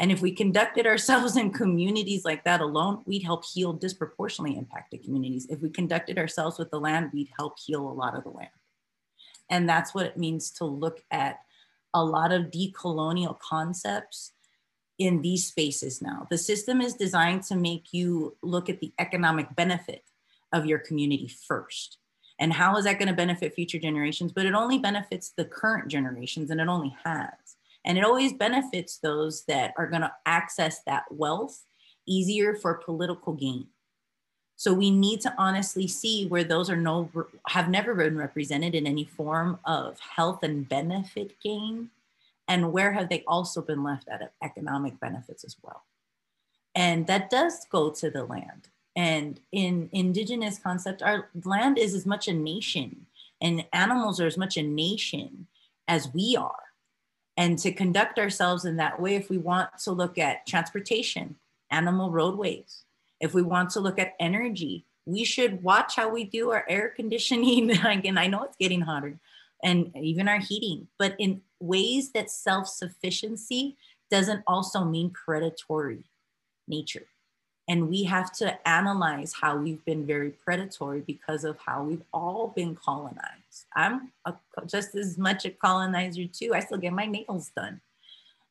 [0.04, 5.02] And if we conducted ourselves in communities like that alone, we'd help heal disproportionately impacted
[5.02, 5.48] communities.
[5.50, 8.50] If we conducted ourselves with the land, we'd help heal a lot of the land.
[9.50, 11.40] And that's what it means to look at
[11.94, 14.34] a lot of decolonial concepts
[15.00, 16.28] in these spaces now.
[16.30, 20.04] The system is designed to make you look at the economic benefit
[20.52, 21.98] of your community first.
[22.40, 24.34] And how is that going to benefit future generations?
[24.34, 27.56] But it only benefits the current generations and it only has.
[27.86, 31.64] And it always benefits those that are going to access that wealth
[32.06, 33.68] easier for political gain.
[34.56, 37.10] So we need to honestly see where those are no
[37.48, 41.90] have never been represented in any form of health and benefit gain,
[42.48, 45.84] and where have they also been left out of economic benefits as well.
[46.76, 48.70] And that does go to the land.
[48.96, 53.08] And in indigenous concept, our land is as much a nation,
[53.42, 55.48] and animals are as much a nation
[55.88, 56.73] as we are.
[57.36, 61.36] And to conduct ourselves in that way, if we want to look at transportation,
[61.72, 62.84] animal roadways,
[63.20, 66.90] if we want to look at energy, we should watch how we do our air
[66.90, 67.72] conditioning.
[67.86, 69.20] Again, I know it's getting hotter
[69.64, 73.78] and even our heating, but in ways that self sufficiency
[74.12, 76.04] doesn't also mean predatory
[76.68, 77.08] nature.
[77.70, 82.54] And we have to analyze how we've been very predatory because of how we've all
[82.56, 83.66] been colonized.
[83.76, 84.34] I'm a,
[84.66, 86.54] just as much a colonizer too.
[86.54, 87.80] I still get my nails done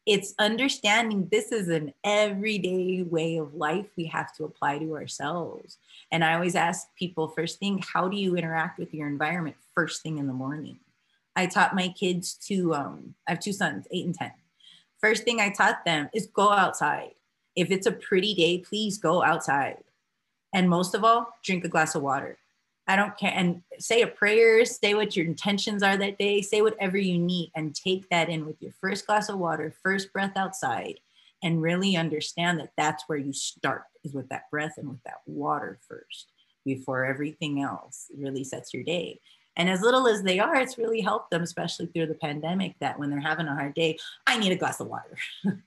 [0.04, 5.78] it's understanding this is an everyday way of life we have to apply to ourselves.
[6.10, 10.02] And I always ask people first thing, how do you interact with your environment first
[10.02, 10.78] thing in the morning?
[11.36, 14.32] I taught my kids to, um, I have two sons, eight and 10.
[15.00, 17.12] First thing I taught them is go outside.
[17.56, 19.78] If it's a pretty day, please go outside.
[20.54, 22.38] And most of all, drink a glass of water.
[22.86, 23.32] I don't care.
[23.34, 27.52] And say a prayer, say what your intentions are that day, say whatever you need,
[27.54, 30.98] and take that in with your first glass of water, first breath outside,
[31.42, 35.20] and really understand that that's where you start is with that breath and with that
[35.26, 36.32] water first
[36.64, 39.20] before everything else really sets your day.
[39.56, 42.98] And as little as they are, it's really helped them, especially through the pandemic, that
[42.98, 45.16] when they're having a hard day, I need a glass of water.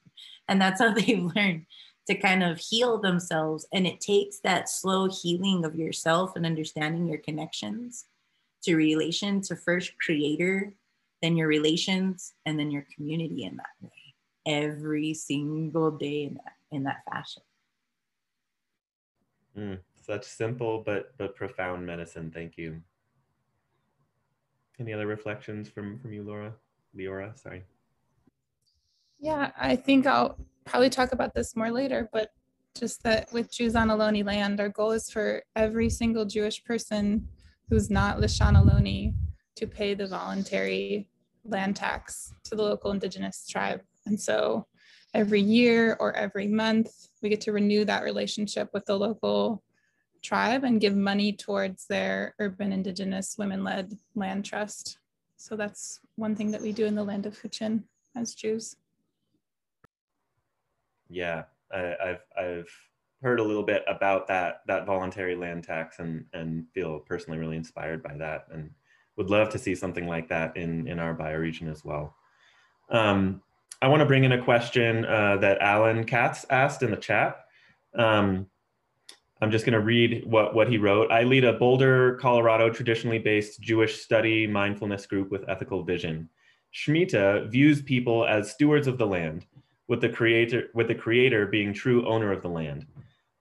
[0.48, 1.66] and that's how they've learned
[2.08, 3.66] to kind of heal themselves.
[3.74, 8.06] And it takes that slow healing of yourself and understanding your connections
[8.64, 10.74] to relation to first creator,
[11.22, 13.92] then your relations, and then your community in that way
[14.46, 17.42] every single day in that in that fashion.
[19.58, 22.32] Mm, such simple but but profound medicine.
[22.32, 22.82] Thank you.
[24.80, 26.54] Any other reflections from from you, Laura?
[26.96, 27.64] Leora, sorry.
[29.20, 32.30] Yeah, I think I'll probably talk about this more later, but
[32.78, 37.28] just that with Jews on Ohlone land, our goal is for every single Jewish person
[37.70, 39.14] who's not Lisjan Ohlone
[39.56, 41.10] to pay the voluntary
[41.46, 43.82] land tax to the local indigenous tribe.
[44.06, 44.68] And so
[45.14, 49.64] every year or every month, we get to renew that relationship with the local
[50.22, 54.98] tribe and give money towards their urban indigenous women-led land trust.
[55.38, 57.84] So that's one thing that we do in the land of Huichin
[58.16, 58.76] as Jews.
[61.10, 62.70] Yeah, I, I've I've
[63.22, 67.58] heard a little bit about that that voluntary land tax and and feel personally really
[67.58, 68.72] inspired by that and
[69.18, 72.16] would love to see something like that in in our bioregion as well.
[72.90, 73.42] Um,
[73.82, 77.46] I want to bring in a question uh, that Alan Katz asked in the chat.
[77.94, 78.48] Um,
[79.42, 81.12] I'm just going to read what, what he wrote.
[81.12, 86.30] I lead a Boulder, Colorado, traditionally based Jewish study mindfulness group with ethical vision.
[86.74, 89.46] Shemitah views people as stewards of the land,
[89.88, 92.86] with the creator, with the creator being true owner of the land.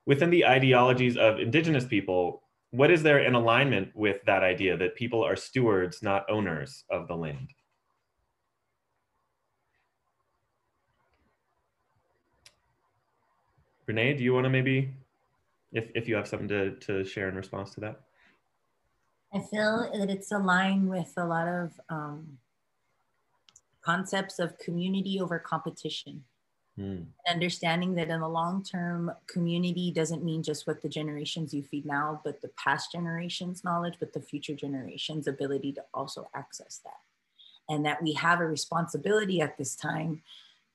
[0.07, 4.97] Within the ideologies of indigenous people, what is there in alignment with that idea that
[4.97, 7.49] people are stewards, not owners of the land?
[13.87, 14.95] Renee, do you want to maybe
[15.75, 18.01] if, if you have something to, to share in response to that.
[19.35, 22.39] I feel that it's aligned with a lot of um,
[23.83, 26.23] concepts of community over competition.
[26.79, 27.07] Mm.
[27.31, 31.87] Understanding that in the long term, community doesn't mean just what the generations you feed
[31.87, 36.99] now, but the past generations' knowledge, but the future generations' ability to also access that.
[37.69, 40.23] And that we have a responsibility at this time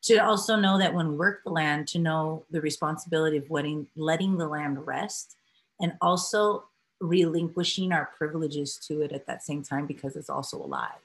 [0.03, 3.87] to also know that when we work the land, to know the responsibility of letting,
[3.97, 5.35] letting the land rest
[5.81, 6.63] and also
[7.01, 11.01] relinquishing our privileges to it at that same time because it's also alive.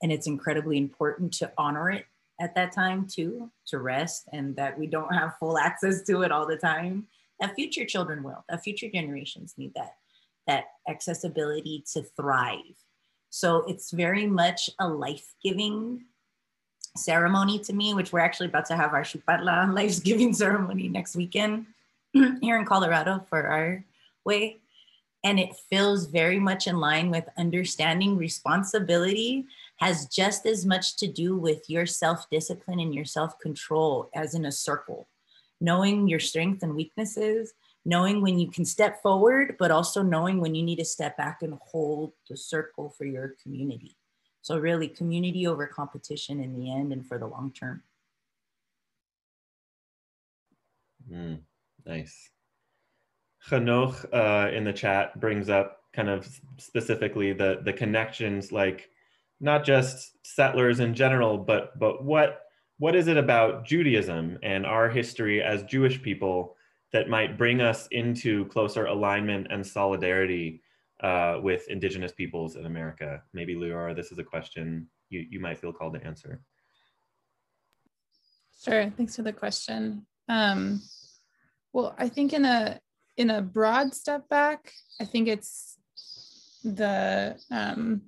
[0.00, 2.06] And it's incredibly important to honor it
[2.40, 6.32] at that time too, to rest and that we don't have full access to it
[6.32, 7.06] all the time.
[7.40, 9.96] That future children will, that future generations need that,
[10.46, 12.76] that accessibility to thrive.
[13.30, 16.04] So it's very much a life-giving
[16.96, 21.16] ceremony to me, which we're actually about to have our Xupatla life giving ceremony next
[21.16, 21.66] weekend
[22.40, 23.84] here in Colorado for our
[24.24, 24.58] way.
[25.24, 29.46] And it feels very much in line with understanding responsibility
[29.78, 34.34] has just as much to do with your self discipline and your self control as
[34.34, 35.08] in a circle.
[35.60, 37.52] Knowing your strengths and weaknesses,
[37.84, 41.38] knowing when you can step forward, but also knowing when you need to step back
[41.42, 43.96] and hold the circle for your community.
[44.42, 47.82] So really community over competition in the end and for the long term.
[51.10, 51.40] Mm,
[51.86, 52.30] nice.
[53.48, 58.90] Hanoch uh, in the chat brings up kind of specifically the, the connections, like
[59.40, 62.42] not just settlers in general, but, but what,
[62.78, 66.56] what is it about Judaism and our history as Jewish people
[66.92, 70.62] that might bring us into closer alignment and solidarity
[71.02, 73.22] uh, with indigenous peoples in America?
[73.32, 76.40] Maybe Leora, this is a question you, you might feel called to answer.
[78.62, 80.06] Sure, thanks for the question.
[80.28, 80.82] Um,
[81.72, 82.80] well, I think in a
[83.16, 85.76] in a broad step back, I think it's
[86.62, 88.02] the um,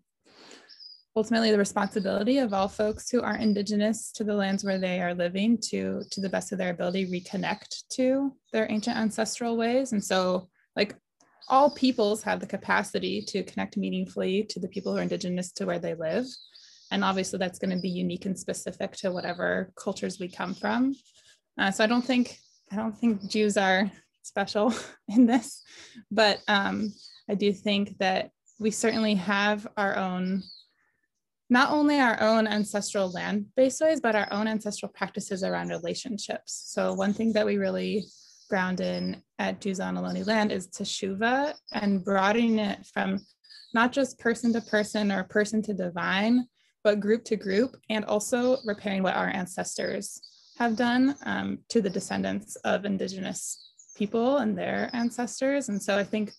[1.16, 5.14] ultimately the responsibility of all folks who aren't indigenous to the lands where they are
[5.14, 10.02] living to to the best of their ability reconnect to their ancient ancestral ways and
[10.02, 10.94] so like
[11.50, 15.66] all peoples have the capacity to connect meaningfully to the people who are indigenous to
[15.66, 16.24] where they live.
[16.92, 20.94] And obviously that's going to be unique and specific to whatever cultures we come from.
[21.58, 22.38] Uh, so I don't think,
[22.70, 23.90] I don't think Jews are
[24.22, 24.72] special
[25.08, 25.62] in this,
[26.10, 26.92] but um,
[27.28, 30.42] I do think that we certainly have our own,
[31.50, 36.62] not only our own ancestral land-based ways, but our own ancestral practices around relationships.
[36.66, 38.06] So one thing that we really
[38.48, 43.20] ground in at Jews on Ohlone land is teshuva and broadening it from
[43.74, 46.46] not just person to person or person to divine,
[46.82, 50.20] but group to group, and also repairing what our ancestors
[50.58, 55.68] have done um, to the descendants of Indigenous people and their ancestors.
[55.68, 56.32] And so I think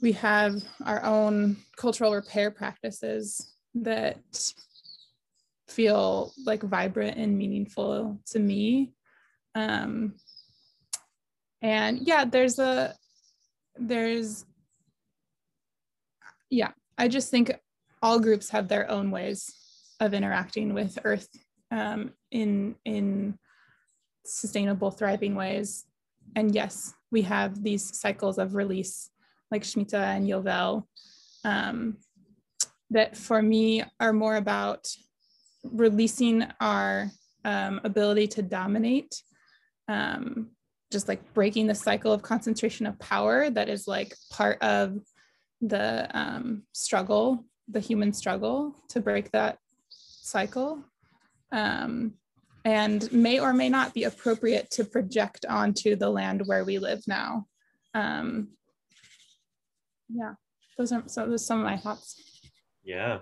[0.00, 4.18] we have our own cultural repair practices that
[5.68, 8.92] feel like vibrant and meaningful to me.
[9.54, 10.14] Um,
[11.62, 12.94] and yeah there's a
[13.76, 14.44] there's
[16.50, 17.52] yeah i just think
[18.02, 19.54] all groups have their own ways
[20.00, 21.28] of interacting with earth
[21.70, 23.38] um, in in
[24.26, 25.84] sustainable thriving ways
[26.36, 29.08] and yes we have these cycles of release
[29.50, 30.84] like Shemitah and Yovel
[31.44, 31.96] um,
[32.92, 34.88] that for me are more about
[35.64, 37.10] releasing our
[37.44, 39.22] um, ability to dominate,
[39.88, 40.50] um,
[40.90, 44.98] just like breaking the cycle of concentration of power that is like part of
[45.60, 50.82] the um, struggle, the human struggle to break that cycle.
[51.50, 52.14] Um,
[52.64, 57.02] and may or may not be appropriate to project onto the land where we live
[57.08, 57.46] now.
[57.94, 58.48] Um,
[60.08, 60.34] yeah,
[60.78, 62.31] those are so those are some of my thoughts.
[62.84, 63.18] Yeah,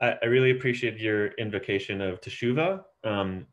[0.00, 2.82] I, I really appreciate your invocation of Teshuvah.
[3.04, 3.46] Um,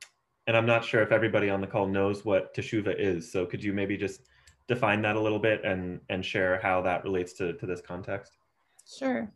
[0.48, 3.32] and I'm not sure if everybody on the call knows what Teshuvah is.
[3.32, 4.22] So could you maybe just
[4.68, 8.38] define that a little bit and, and share how that relates to, to this context?
[8.98, 9.32] Sure.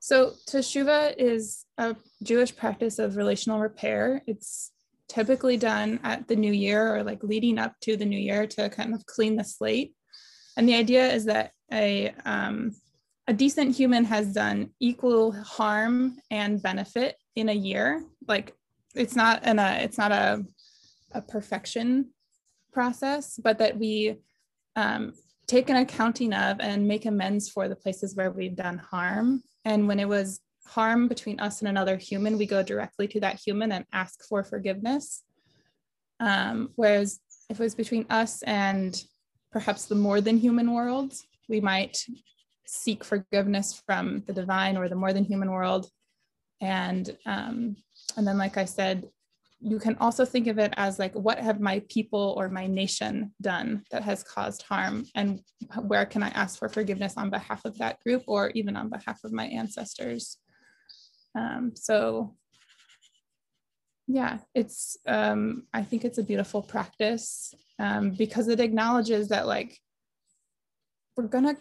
[0.00, 4.22] So Teshuvah is a Jewish practice of relational repair.
[4.26, 4.72] It's
[5.08, 8.70] typically done at the new year or like leading up to the new year to
[8.70, 9.94] kind of clean the slate.
[10.56, 12.74] And the idea is that a um,
[13.30, 18.04] a decent human has done equal harm and benefit in a year.
[18.26, 18.56] Like
[18.96, 20.44] it's not an a it's not a
[21.12, 22.10] a perfection
[22.72, 24.16] process, but that we
[24.74, 25.12] um,
[25.46, 29.44] take an accounting of and make amends for the places where we've done harm.
[29.64, 33.40] And when it was harm between us and another human, we go directly to that
[33.44, 35.22] human and ask for forgiveness.
[36.18, 39.00] Um, whereas if it was between us and
[39.52, 41.14] perhaps the more than human world,
[41.48, 42.04] we might
[42.70, 45.90] seek forgiveness from the divine or the more than human world.
[46.60, 47.76] And um,
[48.16, 49.08] and then, like I said,
[49.60, 53.34] you can also think of it as like, what have my people or my nation
[53.40, 55.40] done that has caused harm, and
[55.82, 59.24] where can I ask for forgiveness on behalf of that group or even on behalf
[59.24, 60.38] of my ancestors?
[61.34, 62.36] Um, so
[64.06, 69.78] yeah, it's um, I think it's a beautiful practice um, because it acknowledges that like
[71.16, 71.56] we're gonna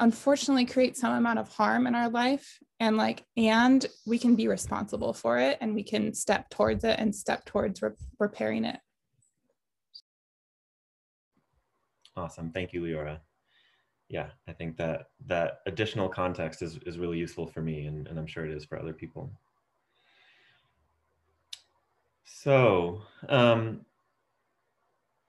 [0.00, 4.48] unfortunately create some amount of harm in our life and like and we can be
[4.48, 8.78] responsible for it and we can step towards it and step towards re- repairing it.
[12.16, 12.50] Awesome.
[12.50, 13.20] Thank you leora.
[14.08, 18.18] Yeah i think that that additional context is, is really useful for me and, and
[18.18, 19.30] i'm sure it is for other people.
[22.24, 23.84] So um,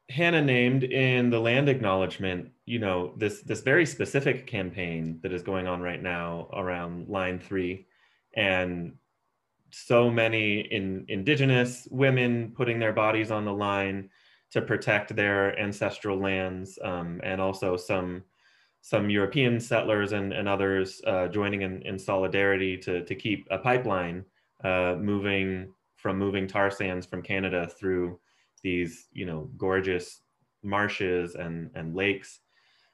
[0.09, 5.43] Hannah named in the land acknowledgement, you know, this this very specific campaign that is
[5.43, 7.85] going on right now around line three,
[8.35, 8.93] and
[9.71, 14.09] so many in indigenous women putting their bodies on the line
[14.51, 18.23] to protect their ancestral lands, um, and also some
[18.81, 23.57] some European settlers and, and others uh, joining in, in solidarity to, to keep a
[23.57, 24.23] pipeline
[24.63, 28.17] uh, moving from moving tar sands from Canada through
[28.63, 30.21] these you know gorgeous
[30.63, 32.39] marshes and and lakes.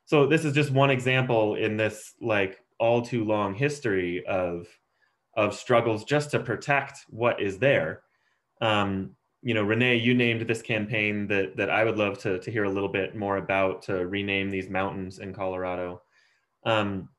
[0.06, 4.68] So this is just one example in this like all too long history of
[5.36, 8.04] of struggles just to protect what is there.
[8.62, 12.52] Um, you know renee you named this campaign that that i would love to, to
[12.52, 16.02] hear a little bit more about to rename these mountains in colorado.
[16.66, 17.10] Um,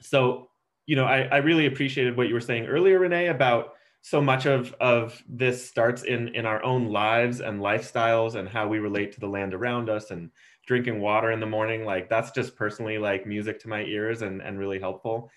[0.00, 0.48] so
[0.86, 3.74] you know I, I really appreciated what you were saying earlier renee about
[4.08, 8.66] so much of of this starts in in our own lives and lifestyles and how
[8.66, 10.30] we relate to the land around us and
[10.66, 11.84] drinking water in the morning.
[11.84, 15.30] Like that's just personally like music to my ears and and really helpful.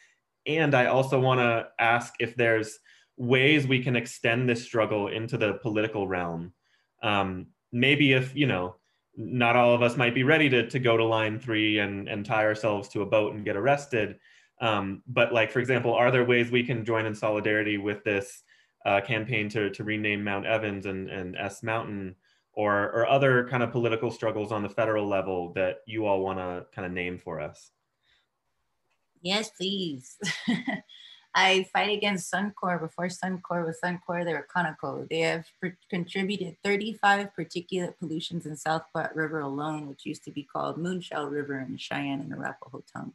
[0.47, 2.79] And i also want to ask if there's
[3.17, 6.53] ways we can extend this struggle into the political realm.
[7.03, 8.75] Um, maybe if you know
[9.17, 12.25] not all of us might be ready to, to go to line three and, and
[12.25, 14.17] tie ourselves to a boat and get arrested.
[14.61, 18.43] Um, but like for example are there ways we can join in solidarity with this
[18.85, 22.15] uh, campaign to, to rename Mount Evans and, and S Mountain
[22.53, 26.39] or, or other kind of political struggles on the federal level that you all want
[26.39, 27.71] to kind of name for us?
[29.21, 30.17] Yes, please.
[31.33, 32.79] I fight against Suncor.
[32.79, 35.07] Before Suncor was Suncor, they were Conoco.
[35.07, 35.45] They have
[35.89, 41.29] contributed 35 particulate pollutions in South Platte River alone, which used to be called Moonshell
[41.29, 43.13] River in Cheyenne and Arapaho tongue.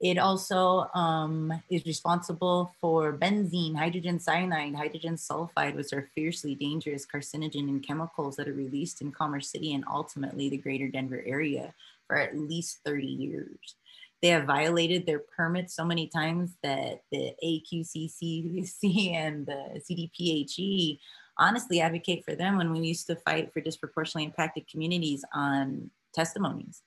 [0.00, 7.04] It also um, is responsible for benzene, hydrogen cyanide, hydrogen sulfide, which are fiercely dangerous
[7.06, 11.74] carcinogen and chemicals that are released in Commerce City and ultimately the greater Denver area
[12.06, 13.76] for at least 30 years.
[14.22, 20.98] They have violated their permits so many times that the AQCC and the CDPHE
[21.36, 26.82] honestly advocate for them when we used to fight for disproportionately impacted communities on testimonies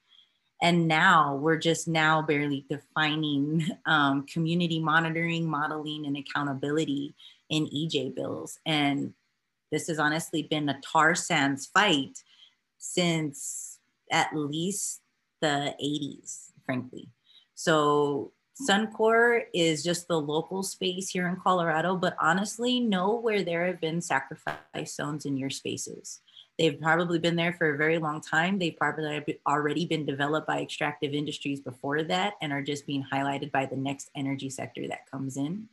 [0.64, 7.14] and now we're just now barely defining um, community monitoring modeling and accountability
[7.50, 9.14] in ej bills and
[9.72, 12.24] this has honestly been a tar sands fight
[12.80, 13.80] since
[14.12, 15.02] at least
[15.42, 17.10] the 80s frankly
[17.54, 18.32] so
[18.70, 23.82] Suncor is just the local space here in Colorado, but honestly, know where there have
[23.82, 26.22] been sacrifice zones in your spaces.
[26.60, 28.60] They've probably been there for a very long time.
[28.60, 33.52] They've probably already been developed by extractive industries before that and are just being highlighted
[33.52, 35.68] by the next energy sector that comes in.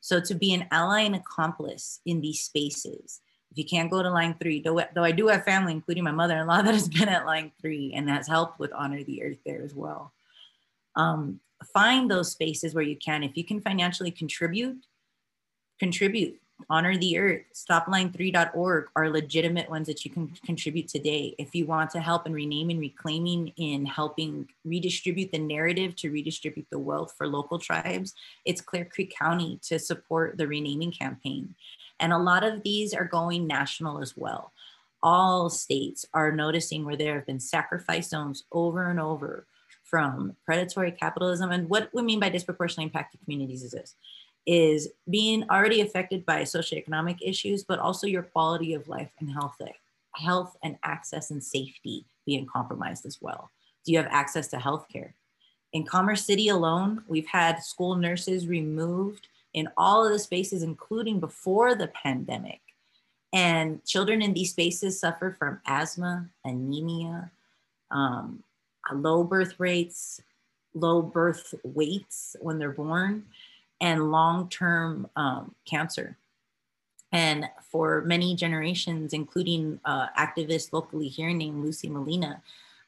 [0.00, 3.20] So to be an ally and accomplice in these spaces,
[3.50, 6.10] if you can't go to line three, though, though I do have family, including my
[6.10, 9.62] mother-in-law that has been at line three and has helped with Honor the Earth there
[9.62, 10.12] as well.
[10.94, 11.40] Um,
[11.72, 13.22] find those spaces where you can.
[13.22, 14.84] If you can financially contribute,
[15.78, 17.42] contribute honor the earth.
[17.54, 21.34] Stopline3.org are legitimate ones that you can contribute today.
[21.38, 26.66] If you want to help in renaming reclaiming in helping redistribute the narrative to redistribute
[26.70, 31.54] the wealth for local tribes it's clear creek county to support the renaming campaign.
[32.00, 34.52] And a lot of these are going national as well.
[35.02, 39.46] All states are noticing where there have been sacrifice zones over and over
[39.84, 41.50] from predatory capitalism.
[41.50, 43.94] And what we mean by disproportionately impacted communities is this
[44.48, 49.60] is being already affected by socioeconomic issues, but also your quality of life and health,
[50.14, 53.50] health and access and safety being compromised as well.
[53.84, 55.12] Do you have access to healthcare?
[55.74, 61.20] In Commerce City alone, we've had school nurses removed in all of the spaces, including
[61.20, 62.60] before the pandemic.
[63.34, 67.30] And children in these spaces suffer from asthma, anemia,
[67.90, 68.42] um,
[68.90, 70.22] low birth rates,
[70.72, 73.26] low birth weights when they're born
[73.80, 76.16] and long term um, cancer.
[77.12, 82.42] And for many generations, including uh, activists locally here named Lucy Molina,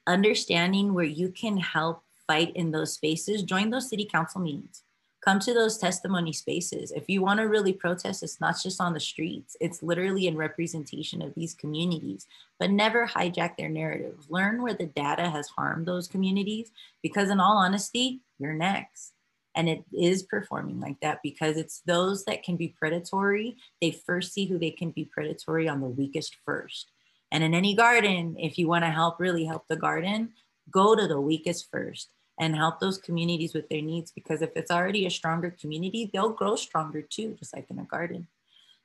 [0.07, 4.83] understanding where you can help fight in those spaces, join those city council meetings.
[5.23, 6.93] Come to those testimony spaces.
[6.93, 10.37] If you want to really protest, it's not just on the streets, it's literally in
[10.37, 12.27] representation of these communities,
[12.59, 14.25] but never hijack their narrative.
[14.31, 16.73] Learn where the data has harmed those communities,
[17.03, 19.13] because in all honesty, you're next
[19.55, 24.33] and it is performing like that because it's those that can be predatory they first
[24.33, 26.93] see who they can be predatory on the weakest first.
[27.33, 30.31] And in any garden if you want to help really help the garden
[30.71, 34.71] go to the weakest first and help those communities with their needs because if it's
[34.71, 38.27] already a stronger community they'll grow stronger too just like in a garden.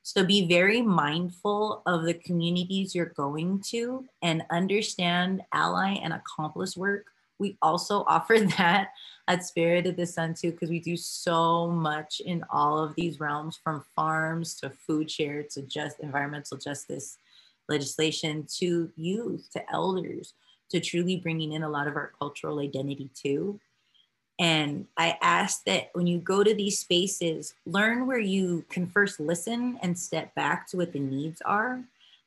[0.04, 6.78] So be very mindful of the communities you're going to and understand ally and accomplice
[6.78, 7.08] work
[7.40, 8.92] we also offer that
[9.28, 13.20] at Spirit of the Sun too, because we do so much in all of these
[13.20, 17.18] realms from farms to food share to just environmental justice
[17.68, 20.34] legislation to youth to elders
[20.70, 23.60] to truly bringing in a lot of our cultural identity too.
[24.40, 29.20] And I ask that when you go to these spaces, learn where you can first
[29.20, 31.82] listen and step back to what the needs are.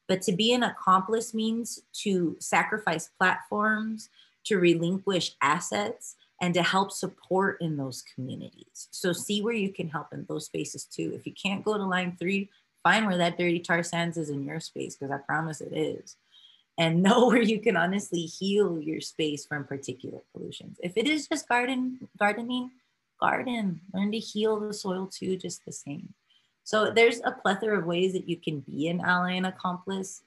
[0.06, 4.09] But to be an accomplice means to sacrifice platforms,
[4.49, 8.88] to relinquish assets and to help support in those communities.
[8.90, 11.12] So see where you can help in those spaces too.
[11.14, 12.51] If you can't go to line three,
[12.82, 16.16] find where that dirty tar sands is in your space, because I promise it is.
[16.78, 20.78] And know where you can honestly heal your space from particulate pollutions.
[20.82, 22.70] If it is just garden gardening,
[23.20, 23.80] garden.
[23.92, 26.14] Learn to heal the soil too, just the same.
[26.64, 30.22] So there's a plethora of ways that you can be an ally and accomplice,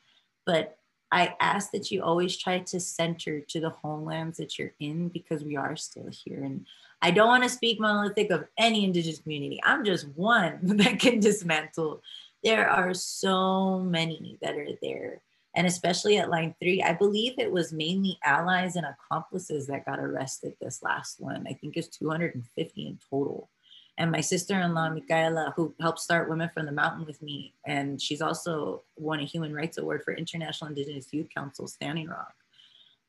[0.46, 0.78] but
[1.12, 5.44] I ask that you always try to center to the homelands that you're in because
[5.44, 6.44] we are still here.
[6.44, 6.66] And
[7.02, 9.60] I don't want to speak monolithic of any indigenous community.
[9.64, 12.02] I'm just one that can dismantle.
[12.44, 15.22] There are so many that are there.
[15.54, 20.00] And especially at line three, I believe it was mainly allies and accomplices that got
[20.00, 21.46] arrested this last one.
[21.46, 23.50] I think it's 250 in total
[23.98, 28.22] and my sister-in-law Micaela, who helped start Women from the Mountain with me, and she's
[28.22, 32.34] also won a Human Rights Award for International Indigenous Youth Council Standing Rock.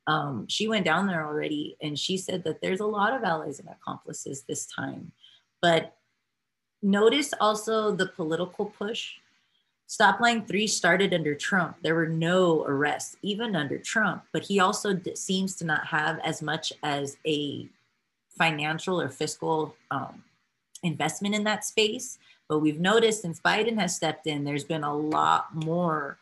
[0.06, 3.60] Um, she went down there already, and she said that there's a lot of allies
[3.60, 5.12] and accomplices this time.
[5.60, 5.96] But
[6.82, 9.12] notice also the political push.
[9.86, 11.76] Stop Line 3 started under Trump.
[11.82, 16.42] There were no arrests, even under Trump, but he also seems to not have as
[16.42, 17.68] much as a
[18.36, 20.24] financial or fiscal um,
[20.82, 22.18] investment in that space.
[22.48, 26.18] But we've noticed since Biden has stepped in, there's been a lot more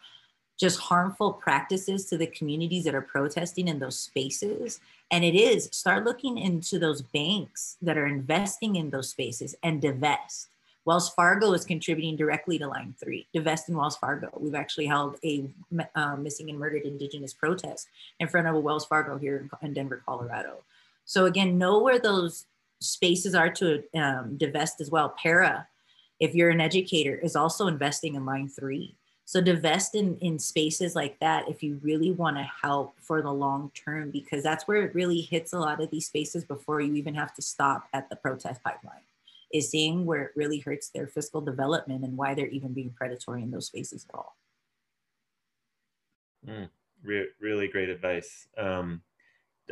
[0.58, 4.78] just harmful practices to the communities that are protesting in those spaces.
[5.11, 9.80] And it is start looking into those banks that are investing in those spaces and
[9.80, 10.48] divest.
[10.84, 14.30] Wells Fargo is contributing directly to Line 3, divest in Wells Fargo.
[14.36, 15.48] We've actually held a
[15.94, 17.88] uh, missing and murdered Indigenous protest
[18.18, 20.58] in front of a Wells Fargo here in Denver, Colorado.
[21.04, 22.46] So again, know where those
[22.81, 25.14] spaces are to um, divest as well.
[25.22, 25.66] PERA,
[26.18, 28.97] if you're an educator, is also investing in line three.
[29.26, 33.31] So divest in, in spaces like that if you really want to help for the
[33.31, 36.95] long term, because that's where it really hits a lot of these spaces before you
[36.95, 39.03] even have to stop at the protest pipeline,
[39.55, 43.43] is seeing where it really hurts their fiscal development and why they're even being predatory
[43.43, 44.37] in those spaces at all.
[46.49, 46.68] Mm,
[47.05, 48.49] re- really great advice.
[48.59, 49.03] Um,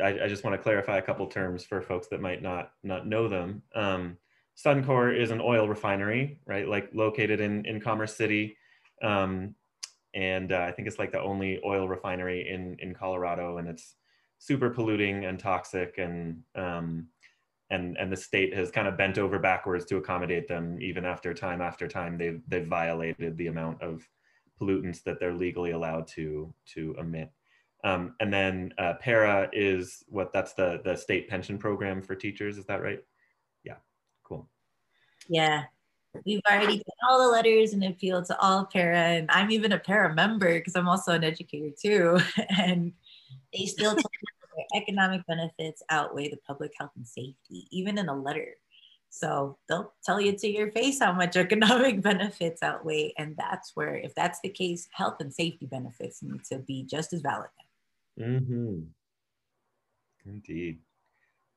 [0.01, 3.07] I, I, just want to clarify a couple terms for folks that might not not
[3.07, 3.63] know them.
[3.75, 4.17] Um,
[4.57, 6.67] Suncor is an oil refinery, right?
[6.67, 8.57] Like located in in Commerce City,
[9.01, 9.55] um,
[10.13, 13.95] and uh, I think it's like the only oil refinery in in Colorado, and it's
[14.37, 17.07] super polluting and toxic, and um,
[17.69, 21.33] and and the state has kind of bent over backwards to accommodate them, even after
[21.33, 24.07] time after time they've they've violated the amount of
[24.59, 27.31] pollutants that they're legally allowed to to emit.
[27.83, 32.57] Um, and then uh, PERA is what that's the the state pension program for teachers.
[32.57, 33.03] Is that right?
[33.63, 33.75] Yeah,
[34.23, 34.49] cool.
[35.29, 35.63] Yeah,
[36.25, 39.79] we've already done all the letters and appeal to all PERA, and I'm even a
[39.79, 42.19] PERA member because I'm also an educator too.
[42.57, 42.91] and
[43.53, 44.11] they still tell
[44.55, 48.55] their economic benefits outweigh the public health and safety, even in a letter.
[49.09, 53.13] So they'll tell you to your face how much economic benefits outweigh.
[53.17, 57.13] And that's where, if that's the case, health and safety benefits need to be just
[57.13, 57.49] as valid.
[58.19, 58.79] Mm-hmm.
[60.25, 60.79] Indeed.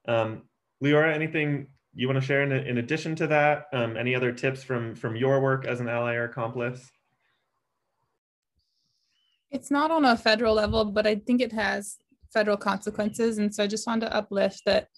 [0.06, 0.42] Um,
[0.82, 3.66] Leora, anything you want to share in, in addition to that?
[3.72, 6.90] Um, any other tips from, from your work as an ally or accomplice?
[9.50, 11.98] It's not on a federal level, but I think it has
[12.32, 13.38] federal consequences.
[13.38, 14.88] And so I just wanted to uplift that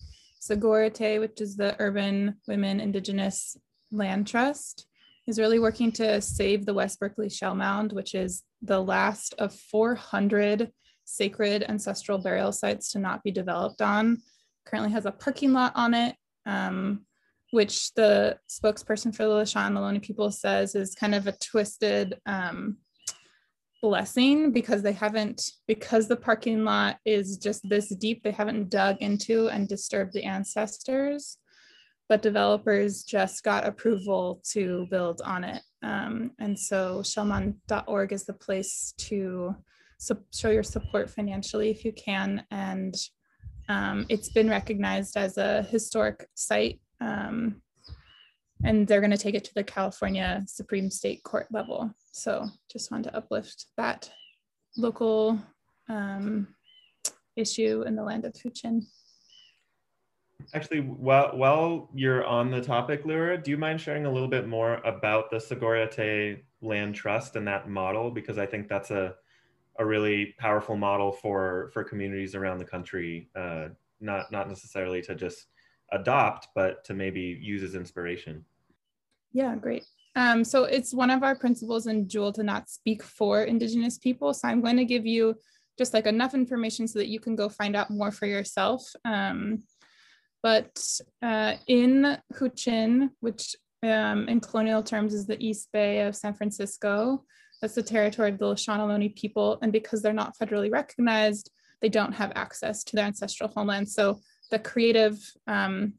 [0.41, 3.57] Sogorea-Te, which is the Urban Women Indigenous
[3.91, 4.87] Land Trust,
[5.27, 9.55] is really working to save the West Berkeley Shell Mound, which is the last of
[9.55, 10.71] 400
[11.05, 14.23] sacred ancestral burial sites to not be developed on.
[14.67, 17.05] Currently has a parking lot on it, um,
[17.51, 22.79] which the spokesperson for the Lisjan Ohlone people says is kind of a twisted um,
[23.85, 28.97] blessing because they haven't because the parking lot is just this deep they haven't dug
[29.01, 31.37] into and disturbed the ancestors
[32.09, 38.33] but developers just got approval to build on it um, and so shellmound.org is the
[38.33, 39.55] place to
[40.33, 42.95] show your support financially if you can and
[43.69, 47.63] um, it's been recognized as a historic site um,
[48.65, 51.91] and they're going to take it to the California Supreme State Court level.
[52.13, 54.11] So just wanted to uplift that
[54.77, 55.39] local
[55.89, 56.49] um,
[57.37, 58.83] issue in the land of Huichin.
[60.53, 64.47] Actually, while, while you're on the topic, Leora, do you mind sharing a little bit
[64.47, 68.11] more about the Sogorea-Te Land Trust and that model?
[68.11, 69.15] Because I think that's a,
[69.79, 73.69] a really powerful model for, for communities around the country, uh,
[74.01, 75.47] not, not necessarily to just
[75.93, 78.45] adopt, but to maybe use as inspiration.
[79.33, 79.85] Yeah, great.
[80.17, 84.33] Um, so it's one of our principles in Jewel to not speak for Indigenous people.
[84.33, 85.35] So I'm going to give you
[85.77, 88.83] just like enough information so that you can go find out more for yourself.
[89.05, 89.65] Um,
[90.43, 90.79] but
[91.23, 97.25] uh, in Huichin, which um, in colonial terms is the East Bay of San Francisco,
[97.65, 99.59] that's the territory of the Ohlone people.
[99.63, 101.51] And because they're not federally recognized,
[101.81, 103.89] they don't have access to their ancestral homeland.
[103.89, 105.95] So the creative um,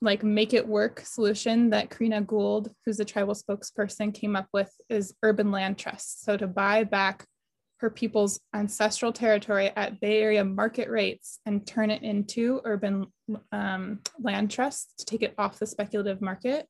[0.00, 4.70] like make it work solution that Corrina Gould, who's the tribal spokesperson, came up with
[4.88, 6.24] is urban land trusts.
[6.24, 7.26] So to buy back
[7.78, 13.06] her people's ancestral territory at Bay Area market rates and turn it into urban
[13.50, 16.68] um, land trusts to take it off the speculative market.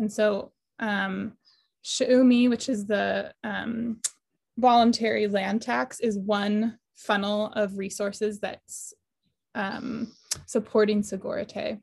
[0.00, 0.50] And so
[0.80, 1.34] um,
[1.84, 4.00] Shuumi, which is the um,
[4.56, 8.94] voluntary land tax, is one funnel of resources that's
[9.54, 10.12] um,
[10.46, 11.78] supporting Sogorea-Te.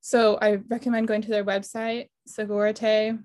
[0.00, 3.18] So I recommend going to their website, sogorea-te.org,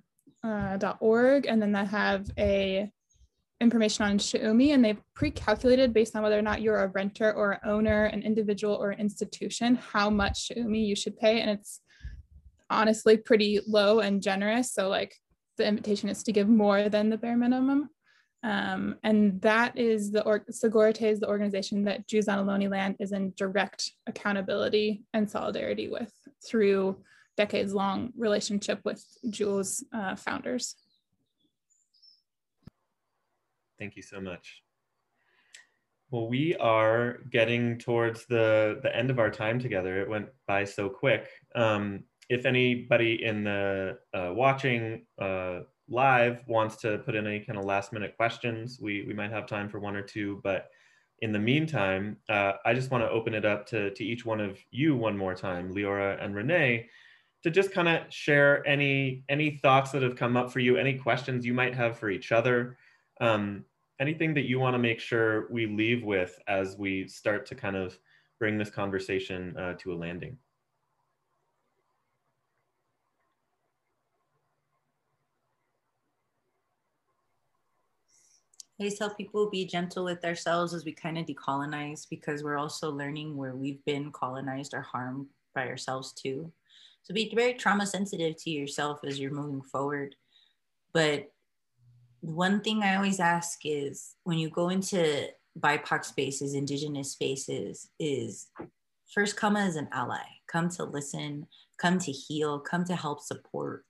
[0.44, 2.90] uh, and then they have a
[3.62, 7.54] information on Shuumi, and they've pre-calculated based on whether or not you're a renter or
[7.54, 11.40] an owner, an individual or an institution, how much Shuumi you should pay.
[11.40, 11.80] And it's
[12.70, 14.74] honestly pretty low and generous.
[14.74, 15.16] So like
[15.58, 17.89] the invitation is to give more than the bare minimum.
[18.43, 22.97] Um, and that is the or- Sogorea-Te is the organization that Jews on Ohlone land
[22.99, 26.12] is in direct accountability and solidarity with
[26.45, 26.97] through
[27.38, 30.76] decades long relationship with Jewel's uh, founders.
[33.80, 34.62] Thank you so much.
[36.12, 39.99] Well, we are getting towards the, the end of our time together.
[39.99, 41.28] It went by so quick.
[41.56, 45.60] Um, if anybody in the uh, watching uh,
[45.90, 49.46] live wants to put in any kind of last minute questions, we, we might have
[49.46, 50.70] time for one or two, but
[51.22, 54.42] in the meantime, uh, I just want to open it up to, to each one
[54.42, 56.90] of you one more time, Leora and Renee,
[57.44, 60.96] to just kind of share any any thoughts that have come up for you, any
[60.96, 62.78] questions you might have for each other,
[63.22, 63.64] um,
[64.00, 67.76] anything that you want to make sure we leave with as we start to kind
[67.76, 67.98] of
[68.40, 70.38] bring this conversation uh, to a landing.
[78.82, 82.92] I tell people be gentle with ourselves as we kind of decolonize because we're also
[82.92, 86.52] learning where we've been colonized or harmed by ourselves too.
[87.04, 90.16] So be very trauma sensitive to yourself as you're moving forward.
[90.94, 91.32] But
[92.22, 95.28] one thing I always ask is when you go into
[95.60, 98.48] BIPOC spaces, indigenous spaces, is
[99.14, 101.46] first come as an ally, come to listen,
[101.78, 103.86] come to heal, come to help support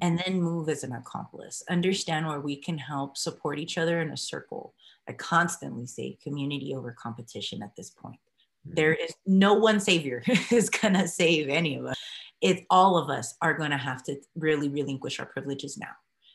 [0.00, 1.62] and then move as an accomplice.
[1.68, 4.74] Understand where we can help support each other in a circle.
[5.08, 8.18] I constantly say community over competition at this point.
[8.66, 8.74] Mm-hmm.
[8.74, 11.96] There is no one savior is going to save any of us.
[12.40, 15.92] It's all of us are going to have to really relinquish our privileges now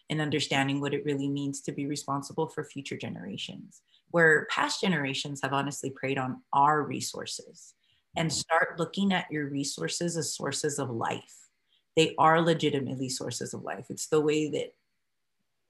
[0.10, 5.40] and understanding what it really means to be responsible for future generations, where past generations
[5.44, 7.74] have honestly preyed on our resources
[8.18, 11.49] and start looking at your resources as sources of life
[12.00, 13.88] they are legitimately sources of life.
[13.90, 14.74] It's the way that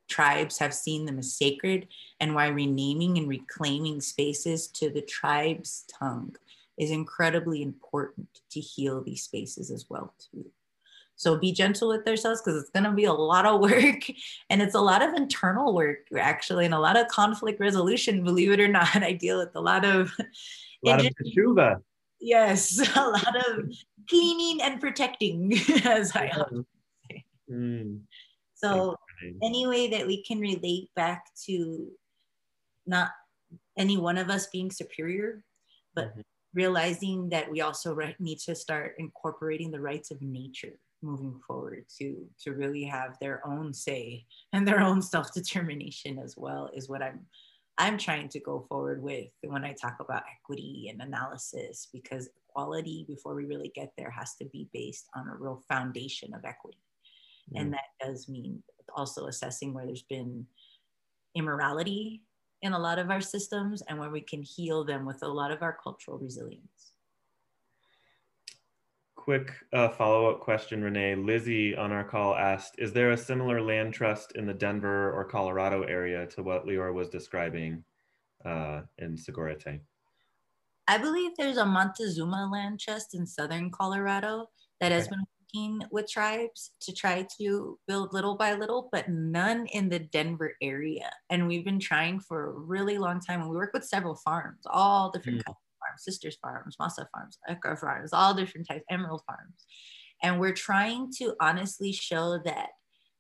[0.08, 1.88] tribes have seen them as sacred
[2.20, 6.36] and why renaming and reclaiming spaces to the tribe's tongue
[6.78, 10.46] is incredibly important to heal these spaces as well too.
[11.16, 14.04] So be gentle with ourselves because it's going to be a lot of work
[14.52, 18.52] and it's a lot of internal work actually and a lot of conflict resolution, believe
[18.52, 18.96] it or not.
[19.02, 20.26] I deal with a lot of a
[20.84, 21.82] lot of teshuva.
[22.20, 23.72] Yes, a lot of
[24.10, 25.54] cleaning and protecting,
[25.86, 26.66] as I often
[27.10, 27.26] say.
[27.50, 28.02] Mm.
[28.56, 28.96] So,
[29.44, 31.88] any way that we can relate back to
[32.86, 33.12] not
[33.78, 35.44] any one of us being superior,
[35.94, 36.22] but mm-hmm.
[36.54, 41.86] realizing that we also re- need to start incorporating the rights of nature moving forward
[41.98, 47.02] to to really have their own say and their own self-determination as well is what
[47.02, 47.22] i'm
[47.80, 53.06] i'm trying to go forward with when i talk about equity and analysis because equality
[53.08, 56.78] before we really get there has to be based on a real foundation of equity.
[57.54, 57.62] Mm.
[57.62, 58.64] And that does mean
[58.96, 60.46] also assessing where there's been
[61.36, 62.24] immorality
[62.62, 65.52] in a lot of our systems and where we can heal them with a lot
[65.52, 66.89] of our cultural resilience.
[69.20, 71.14] Quick uh, follow up question, Renee.
[71.14, 75.26] Lizzie on our call asked Is there a similar land trust in the Denver or
[75.26, 77.84] Colorado area to what Leora was describing
[78.46, 79.82] uh, in Sogorea Te'?
[80.88, 84.50] I believe there's a Montezuma land trust in southern Colorado
[84.80, 89.66] that has been working with tribes to try to build little by little, but none
[89.74, 91.12] in the Denver area.
[91.30, 93.42] And we've been trying for a really long time.
[93.42, 95.46] And we work with several farms, all different mm.
[95.46, 95.58] kinds
[95.90, 99.66] farms, sisters farms, masa farms, echo farms, all different types, emerald farms.
[100.22, 102.70] And we're trying to honestly show that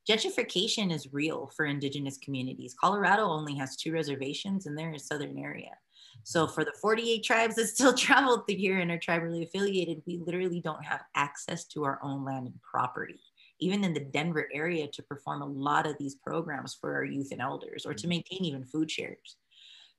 [0.09, 2.75] gentrification is real for indigenous communities.
[2.79, 5.71] Colorado only has two reservations and they're in southern area.
[6.23, 10.21] So for the 48 tribes that still travel the year and are tribally affiliated, we
[10.25, 13.21] literally don't have access to our own land and property,
[13.59, 17.29] even in the Denver area to perform a lot of these programs for our youth
[17.31, 18.09] and elders or to mm-hmm.
[18.09, 19.37] maintain even food shares.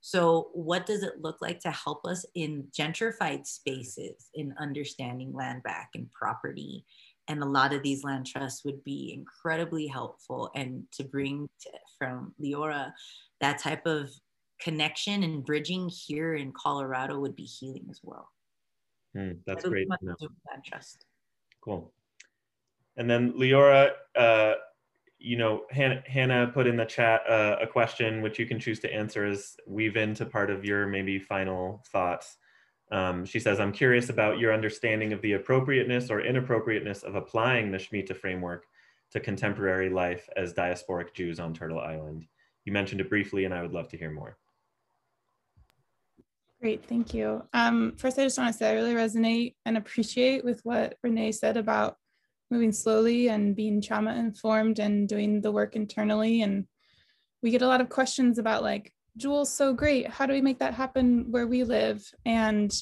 [0.00, 5.62] So, what does it look like to help us in gentrified spaces in understanding land
[5.62, 6.84] back and property?
[7.28, 11.70] And a lot of these land trusts would be incredibly helpful and to bring to,
[11.98, 12.92] from Leora
[13.40, 14.10] that type of
[14.60, 18.28] connection and bridging here in Colorado would be healing as well.
[19.16, 19.88] Mm, that's great.
[20.02, 20.14] No.
[20.66, 21.04] trust.
[21.62, 21.92] Cool.
[22.96, 24.54] And then Leora, uh,
[25.20, 28.80] you know, Hannah, Hannah, put in the chat uh, a question which you can choose
[28.80, 32.38] to answer as weave into part of your maybe final thoughts.
[32.90, 37.70] Um, she says, I'm curious about your understanding of the appropriateness or inappropriateness of applying
[37.70, 38.64] the Shemitah framework
[39.12, 42.26] to contemporary life as diasporic Jews on Turtle Island.
[42.64, 44.38] You mentioned it briefly, and I would love to hear more.
[46.60, 47.42] Great, thank you.
[47.52, 51.32] Um, first, I just want to say I really resonate and appreciate with what Renee
[51.32, 51.96] said about
[52.50, 56.42] moving slowly and being trauma informed and doing the work internally.
[56.42, 56.66] And
[57.42, 60.08] we get a lot of questions about like, Jewel's so great.
[60.08, 62.02] How do we make that happen where we live?
[62.24, 62.72] And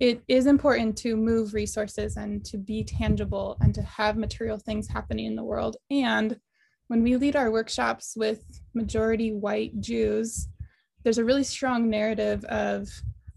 [0.00, 4.88] it is important to move resources and to be tangible and to have material things
[4.88, 5.76] happening in the world.
[5.90, 6.38] And
[6.88, 8.42] when we lead our workshops with
[8.74, 10.48] majority white Jews,
[11.04, 12.88] there's a really strong narrative of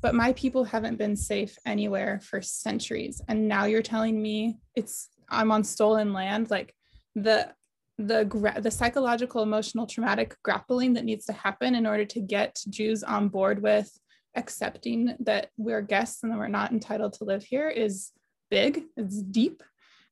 [0.02, 5.08] but my people haven't been safe anywhere for centuries and now you're telling me it's
[5.30, 6.74] i'm on stolen land like
[7.16, 7.50] the
[7.98, 13.04] the the psychological emotional traumatic grappling that needs to happen in order to get jews
[13.04, 13.92] on board with
[14.36, 18.12] accepting that we're guests and that we're not entitled to live here is
[18.50, 19.62] big it's deep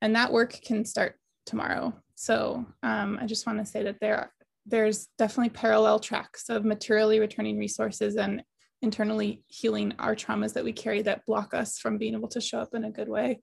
[0.01, 1.93] and that work can start tomorrow.
[2.15, 4.31] So um, I just want to say that there are,
[4.65, 8.43] there's definitely parallel tracks of materially returning resources and
[8.81, 12.59] internally healing our traumas that we carry that block us from being able to show
[12.59, 13.41] up in a good way.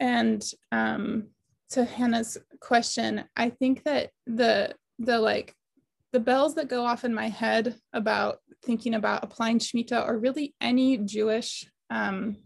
[0.00, 1.28] And um,
[1.70, 5.54] to Hannah's question, I think that the the like
[6.12, 10.54] the bells that go off in my head about thinking about applying Shemitah or really
[10.60, 12.38] any Jewish um,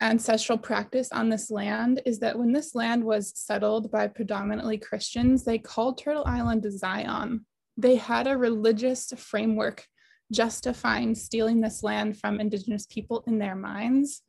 [0.00, 5.44] ancestral practice on this land is that when this land was settled by predominantly Christians,
[5.44, 7.44] they called Turtle Island Zion.
[7.76, 9.84] They had a religious framework
[10.32, 14.22] justifying stealing this land from Indigenous people in their minds.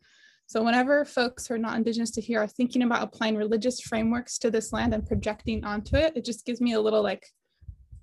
[0.50, 4.40] So, whenever folks who are not Indigenous to here are thinking about applying religious frameworks
[4.40, 7.24] to this land and projecting onto it, it just gives me a little like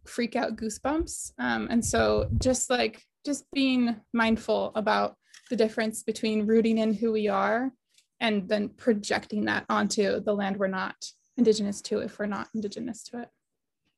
[0.06, 1.32] freak out goosebumps.
[1.40, 5.16] Um, and so, just like just being mindful about
[5.50, 7.72] the difference between rooting in who we are
[8.20, 10.94] and then projecting that onto the land we're not
[11.36, 13.28] indigenous to if we're not indigenous to it.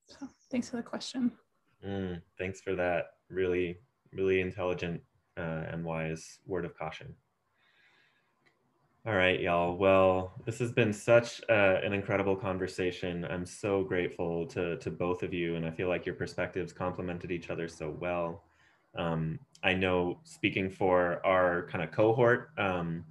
[0.07, 1.33] So thanks for the question.
[1.87, 3.81] Mm, thanks for that really,
[4.11, 5.03] really intelligent
[5.37, 7.15] uh, and wise word of caution.
[9.09, 9.75] All right, y'all.
[9.75, 13.25] Well, this has been such uh, an incredible conversation.
[13.25, 17.31] I'm so grateful to, to both of you, and I feel like your perspectives complemented
[17.31, 18.45] each other so well.
[18.99, 23.03] Um, I know speaking for our kind of cohort um,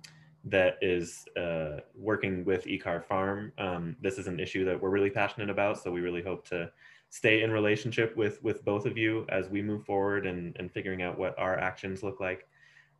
[0.43, 5.09] that is uh, working with Ekar Farm, um, this is an issue that we're really
[5.09, 5.81] passionate about.
[5.81, 6.69] So we really hope to
[7.09, 11.01] stay in relationship with with both of you as we move forward and, and figuring
[11.01, 12.47] out what our actions look like.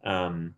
[0.04, 0.56] Um,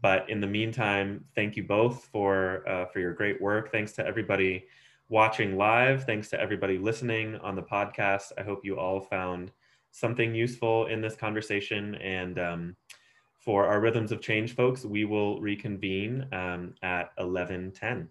[0.00, 3.72] but in the meantime, thank you both for uh, for your great work.
[3.72, 4.66] Thanks to everybody
[5.08, 6.04] watching live.
[6.04, 8.32] Thanks to everybody listening on the podcast.
[8.36, 9.52] I hope you all found
[9.90, 11.94] something useful in this conversation.
[11.96, 12.76] And um,
[13.38, 18.08] for our Rhythms of Change folks, we will reconvene um, at 1110.